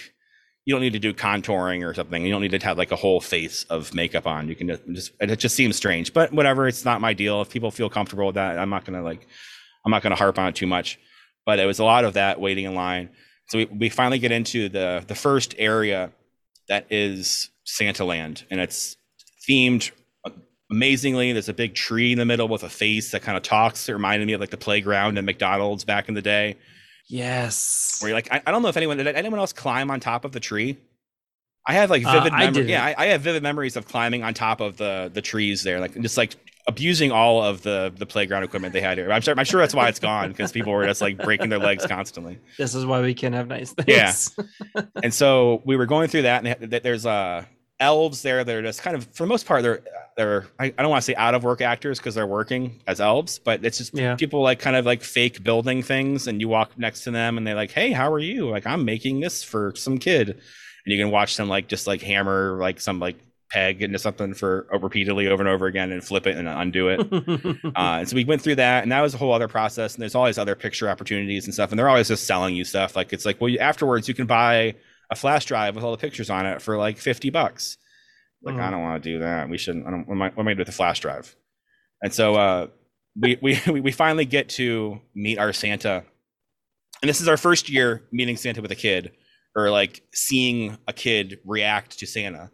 [0.65, 2.25] you don't need to do contouring or something.
[2.25, 4.47] You don't need to have like a whole face of makeup on.
[4.49, 6.67] You can just, just it just seems strange, but whatever.
[6.67, 7.39] It's not my deal.
[7.43, 9.27] If people feel comfortable with that, I'm not gonna like,
[9.85, 10.99] I'm not gonna harp on it too much.
[11.45, 13.09] But it was a lot of that waiting in line.
[13.49, 16.11] So we, we finally get into the the first area
[16.67, 18.97] that is Santa Land, and it's
[19.47, 19.91] themed
[20.71, 21.31] amazingly.
[21.31, 23.87] There's a big tree in the middle with a face that kind of talks.
[23.87, 26.57] It reminded me of like the playground at McDonald's back in the day.
[27.07, 27.97] Yes.
[27.99, 30.25] Where you're like, I, I don't know if anyone did anyone else climb on top
[30.25, 30.77] of the tree.
[31.67, 32.69] I have like Uh, vivid I memories.
[32.69, 35.79] Yeah, I, I have vivid memories of climbing on top of the the trees there,
[35.79, 36.35] like just like
[36.67, 39.11] abusing all of the the playground equipment they had here.
[39.11, 41.59] I'm sure I'm sure that's why it's gone because people were just like breaking their
[41.59, 42.39] legs constantly.
[42.57, 44.35] This is why we can have nice things.
[44.75, 44.83] Yeah.
[45.03, 47.45] and so we were going through that, and there's uh
[47.79, 48.43] elves there.
[48.43, 49.81] They're just kind of, for the most part, they're
[50.17, 53.01] they're I, I don't want to say out of work actors because they're working as
[53.01, 54.15] elves, but it's just Yeah.
[54.15, 57.45] people like kind of like fake building things, and you walk next to them, and
[57.45, 60.39] they're like, "Hey, how are you?" Like, I'm making this for some kid, and
[60.85, 63.17] you can watch them like just like hammer like some like
[63.49, 66.89] peg into something for uh, repeatedly over and over again, and flip it and undo
[66.89, 67.55] it.
[67.75, 69.95] Uh, and so we went through that, and that was a whole other process.
[69.95, 72.95] And there's always other picture opportunities and stuff, and they're always just selling you stuff.
[72.95, 74.75] Like it's like, well, you, afterwards you can buy
[75.09, 77.77] a flash drive with all the pictures on it for like fifty bucks.
[78.43, 78.61] Like Mm.
[78.61, 79.49] I don't want to do that.
[79.49, 79.87] We shouldn't.
[79.87, 80.07] I don't.
[80.07, 81.35] What am I, what am I gonna do with a flash drive?
[82.01, 82.67] And so uh,
[83.19, 86.03] we we we finally get to meet our Santa,
[87.01, 89.11] and this is our first year meeting Santa with a kid,
[89.55, 92.51] or like seeing a kid react to Santa.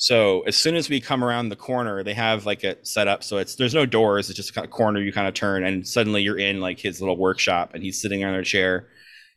[0.00, 3.22] So as soon as we come around the corner, they have like it set up
[3.22, 4.30] so it's there's no doors.
[4.30, 7.18] It's just a corner you kind of turn, and suddenly you're in like his little
[7.18, 8.88] workshop, and he's sitting on a chair.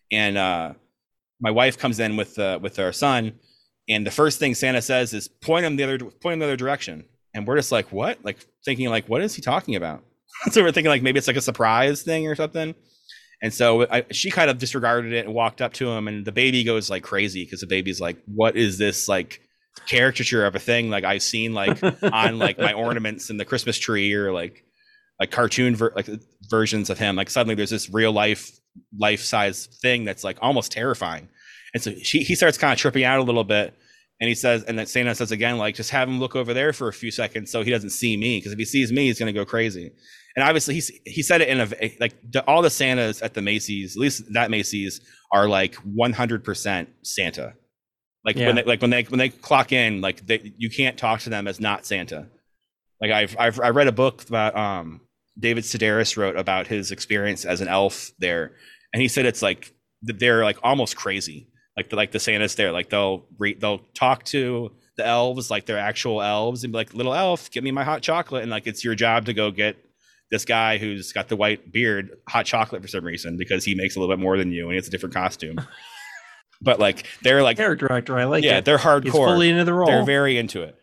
[0.09, 0.73] And uh,
[1.41, 3.33] my wife comes in with uh, with our son,
[3.89, 6.55] and the first thing Santa says is point him the other point him the other
[6.55, 7.03] direction,
[7.33, 8.23] and we're just like what?
[8.23, 10.01] Like thinking like what is he talking about?
[10.51, 12.73] so we're thinking like maybe it's like a surprise thing or something.
[13.41, 16.31] And so I, she kind of disregarded it and walked up to him, and the
[16.31, 19.41] baby goes like crazy because the baby's like, "What is this like
[19.87, 23.77] caricature of a thing like I've seen like on like my ornaments in the Christmas
[23.77, 24.63] tree or like
[25.19, 26.09] like cartoon ver- like
[26.49, 27.15] versions of him.
[27.15, 28.59] Like suddenly there's this real life
[28.97, 31.29] life size thing that's like almost terrifying.
[31.73, 33.73] And so she, he starts kind of tripping out a little bit.
[34.21, 36.71] And he says, and then Santa says again, like, just have him look over there
[36.71, 38.37] for a few seconds so he doesn't see me.
[38.37, 39.91] Because if he sees me, he's going to go crazy.
[40.35, 43.41] And obviously, he's, he said it in a like the, all the Santas at the
[43.41, 45.01] Macy's, at least that Macy's,
[45.31, 47.53] are like 100% Santa.
[48.25, 48.47] Like Yeah.
[48.47, 51.29] when they like when they when they clock in, like they, you can't talk to
[51.29, 52.27] them as not Santa.
[53.01, 55.01] Like I've I've I read a book about um
[55.37, 58.53] David Sedaris wrote about his experience as an elf there,
[58.93, 61.49] and he said it's like they're like almost crazy.
[61.75, 65.65] Like the like the Santas there, like they'll re- they'll talk to the elves like
[65.65, 68.67] they're actual elves and be like, "Little elf, give me my hot chocolate," and like
[68.67, 69.75] it's your job to go get
[70.29, 73.95] this guy who's got the white beard hot chocolate for some reason because he makes
[73.95, 75.59] a little bit more than you and it's a different costume.
[76.63, 78.65] but like they're like Character actor, I like yeah, it.
[78.65, 79.11] they're He's hardcore.
[79.27, 79.87] fully into the role.
[79.87, 80.75] They're very into it.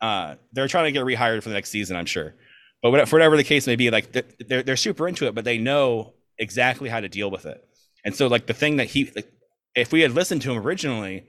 [0.00, 2.34] Uh, they're trying to get rehired for the next season, I'm sure.
[2.82, 5.44] But what- for whatever the case may be, like they're they're super into it, but
[5.44, 7.64] they know exactly how to deal with it.
[8.04, 9.30] And so, like the thing that he, like,
[9.74, 11.24] if we had listened to him originally,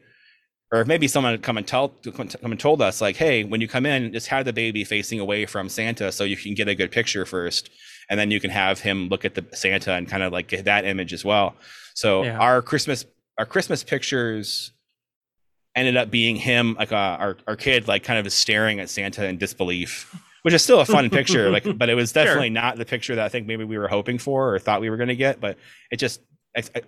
[0.71, 3.59] or if maybe someone had come and tell come and told us, like, hey, when
[3.61, 6.67] you come in, just have the baby facing away from Santa so you can get
[6.67, 7.71] a good picture first,
[8.09, 10.65] and then you can have him look at the Santa and kind of like get
[10.65, 11.55] that image as well.
[11.95, 12.37] So Yeah.
[12.37, 13.03] our Christmas
[13.39, 14.71] our Christmas pictures
[15.75, 19.25] ended up being him like uh, our our kid like kind of staring at Santa
[19.25, 20.13] in disbelief,
[20.43, 21.49] which is still a fun picture.
[21.49, 22.25] Like, but it was Sure.
[22.25, 24.89] definitely not the picture that I think maybe we were hoping for or thought we
[24.89, 25.39] were going to get.
[25.39, 25.57] But
[25.89, 26.21] it just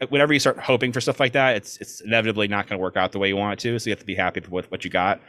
[0.09, 2.97] whenever you start hoping for stuff like that, it's it's inevitably not going to work
[2.97, 3.79] out the way you want it to.
[3.79, 5.21] So you have to be happy with what you got.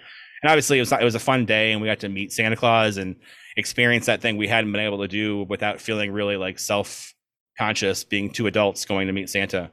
[0.43, 2.57] And obviously, it was it was a fun day, and we got to meet Santa
[2.57, 3.15] Claus and
[3.57, 7.15] experience that thing we hadn't been able to do without feeling really like self
[7.59, 9.71] conscious, being two adults going to meet Santa,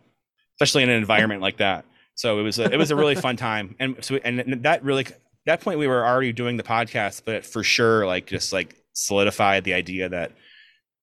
[0.59, 1.85] especially in an environment like that.
[2.15, 5.07] So it was a, it was a really fun time, and so and that really
[5.45, 9.63] that point we were already doing the podcast, but for sure like just like solidified
[9.63, 10.33] the idea that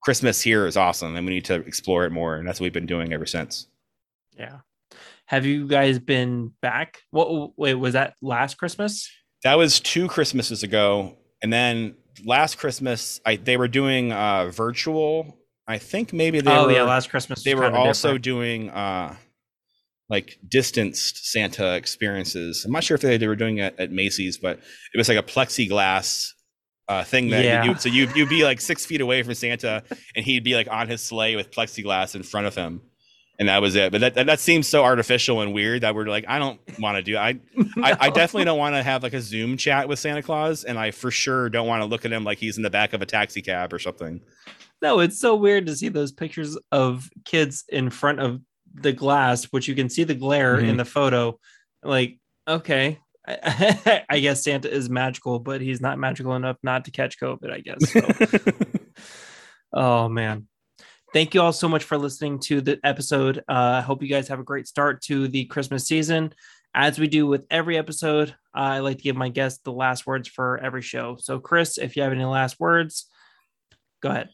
[0.03, 2.73] Christmas here is awesome, and we need to explore it more, and that's what we've
[2.73, 3.67] been doing ever since.
[4.39, 4.59] Yeah.
[5.25, 6.99] Have you guys been back?
[7.11, 9.11] What wait, was that last Christmas?
[9.43, 15.39] That was two Christmases ago, and then last Christmas I they were doing uh virtual.
[15.67, 17.43] I think maybe they oh were yeah, last Christmas.
[17.43, 18.25] they were also different.
[18.25, 19.17] doing uh
[20.09, 22.65] like distanced Santa experiences.
[22.65, 24.59] I'm not sure if they, they were doing it at Macy's, but
[24.95, 26.33] it was like a plexiglass
[26.89, 27.65] uh thing that Yeah.
[27.65, 29.83] you so you you'd be like six feet away from Santa
[30.15, 32.81] and he'd be like on his sleigh with plexiglass in front of him.
[33.39, 33.93] And that was it.
[33.93, 36.97] But that, that, that seems so artificial and weird that we're like, I don't want
[36.97, 37.41] to do I
[37.77, 40.79] I, I definitely don't want to have like a Zoom chat with Santa Claus, and
[40.79, 43.03] I for sure don't want to look at him like he's in the back of
[43.03, 44.21] a taxi cab or something.
[44.81, 48.41] No, it's so weird to see those pictures of kids in front of
[48.81, 50.79] the glass, which you can see the glare in Mhm.
[50.79, 51.39] the photo.
[51.83, 52.99] Like, okay,
[53.29, 57.51] I, guess Santa is magical, but he's not magical enough not to catch COVID.
[57.53, 57.91] I guess.
[57.91, 59.07] So.
[59.73, 60.47] oh man.
[61.13, 63.39] Thank you all so much for listening to the episode.
[63.49, 66.35] Uh, I hope you guys have a great start to the Christmas season.
[66.75, 70.29] As we do with every episode, I like to give my guests the last words
[70.29, 71.17] for every show.
[71.19, 73.07] So, Chris, if you have any last words,
[74.03, 74.29] go ahead.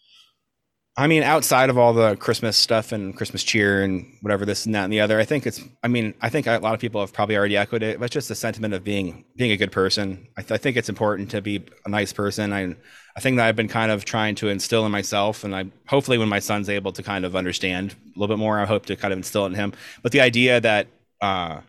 [0.95, 4.75] I mean, outside of all the Christmas stuff and Christmas cheer and whatever this and
[4.75, 5.59] that and the other, I think it's.
[5.83, 7.99] I mean, I think a lot of people have probably already echoed it.
[7.99, 10.29] But just the sentiment of being being a good person.
[10.37, 12.53] I, th- I think it's important to be a nice person.
[12.53, 12.77] I
[13.17, 16.19] I think that I've been kind of trying to instill in myself, and I hopefully
[16.19, 18.97] when my son's able to kind of understand a little bit more, I hope to
[18.97, 19.73] kind of instill it in him.
[20.03, 20.89] But the idea that
[21.23, 21.61] uh,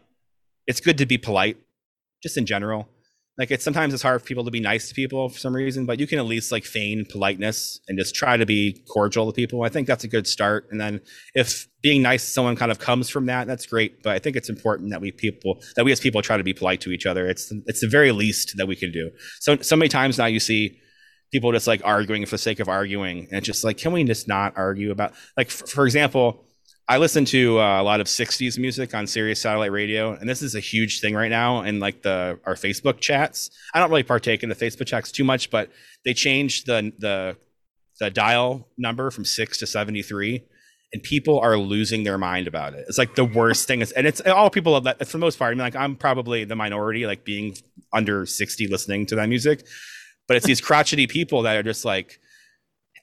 [0.67, 1.55] it's good to be polite,
[2.21, 2.89] just in general
[3.37, 5.85] like it's sometimes it's hard for people to be nice to people for some reason
[5.85, 9.33] but you can at least like feign politeness and just try to be cordial to
[9.33, 9.63] people.
[9.63, 10.67] I think that's a good start.
[10.69, 11.01] And then
[11.33, 14.03] if being nice to someone kind of comes from that that's great.
[14.03, 16.53] But i think it's important that we people that we as people try to be
[16.53, 17.27] polite to each other.
[17.27, 19.09] It's it's the very least that we can do.
[19.39, 20.79] So so many times now you see
[21.31, 23.27] people just like arguing for the sake of arguing.
[23.29, 26.45] And it's just like can we just not argue about like for, for example
[26.87, 30.41] I listen to uh, a lot of 60s music on Sirius satellite radio, and this
[30.41, 33.49] is a huge thing right now in like the our Facebook chats.
[33.73, 35.71] I don't really partake in the Facebook chats too much, but
[36.03, 37.37] they changed the the
[37.99, 40.43] the dial number from 6 to 73
[40.93, 42.85] and people are losing their mind about it.
[42.87, 45.39] It's like the worst thing is and it's all people of that for the most
[45.39, 45.51] part.
[45.51, 47.55] I mean like I'm probably the minority like being
[47.93, 49.65] under 60 listening to that music,
[50.27, 52.19] but it's these crotchety people that are just like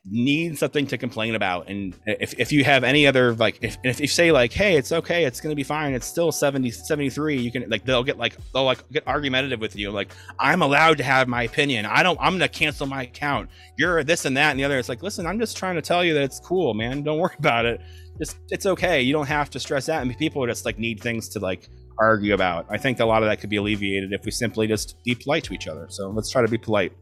[0.04, 1.68] need something to complain about.
[1.68, 4.92] And if, if you have any other like if, if you say like hey it's
[4.92, 8.36] okay it's gonna be fine it's still 70 73 you can like they'll get like
[8.52, 11.84] they'll like get argumentative with you like i'm allowed to have my opinion.
[11.84, 13.50] I don't i'm gonna cancel my account.
[13.76, 14.78] You're this and that and the other.
[14.78, 17.02] It's like listen i'm just trying to tell you that it's cool man.
[17.02, 17.80] Don't worry about it.
[18.18, 19.02] Just it's okay.
[19.02, 20.02] You don't have to stress out.
[20.02, 22.66] And people just like need things to like argue about.
[22.70, 25.44] I think a lot of that could be alleviated if we simply just be polite
[25.44, 25.86] to each other.
[25.90, 26.92] So let's try to be polite.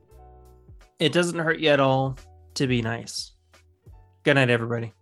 [0.98, 2.18] It doesn't hurt you at all
[2.54, 3.32] to be nice.
[4.24, 4.92] Good night, everybody.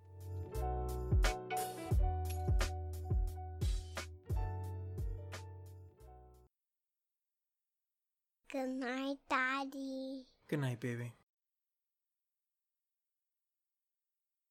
[8.53, 10.27] Good night, Daddy.
[10.49, 11.13] Good night, baby.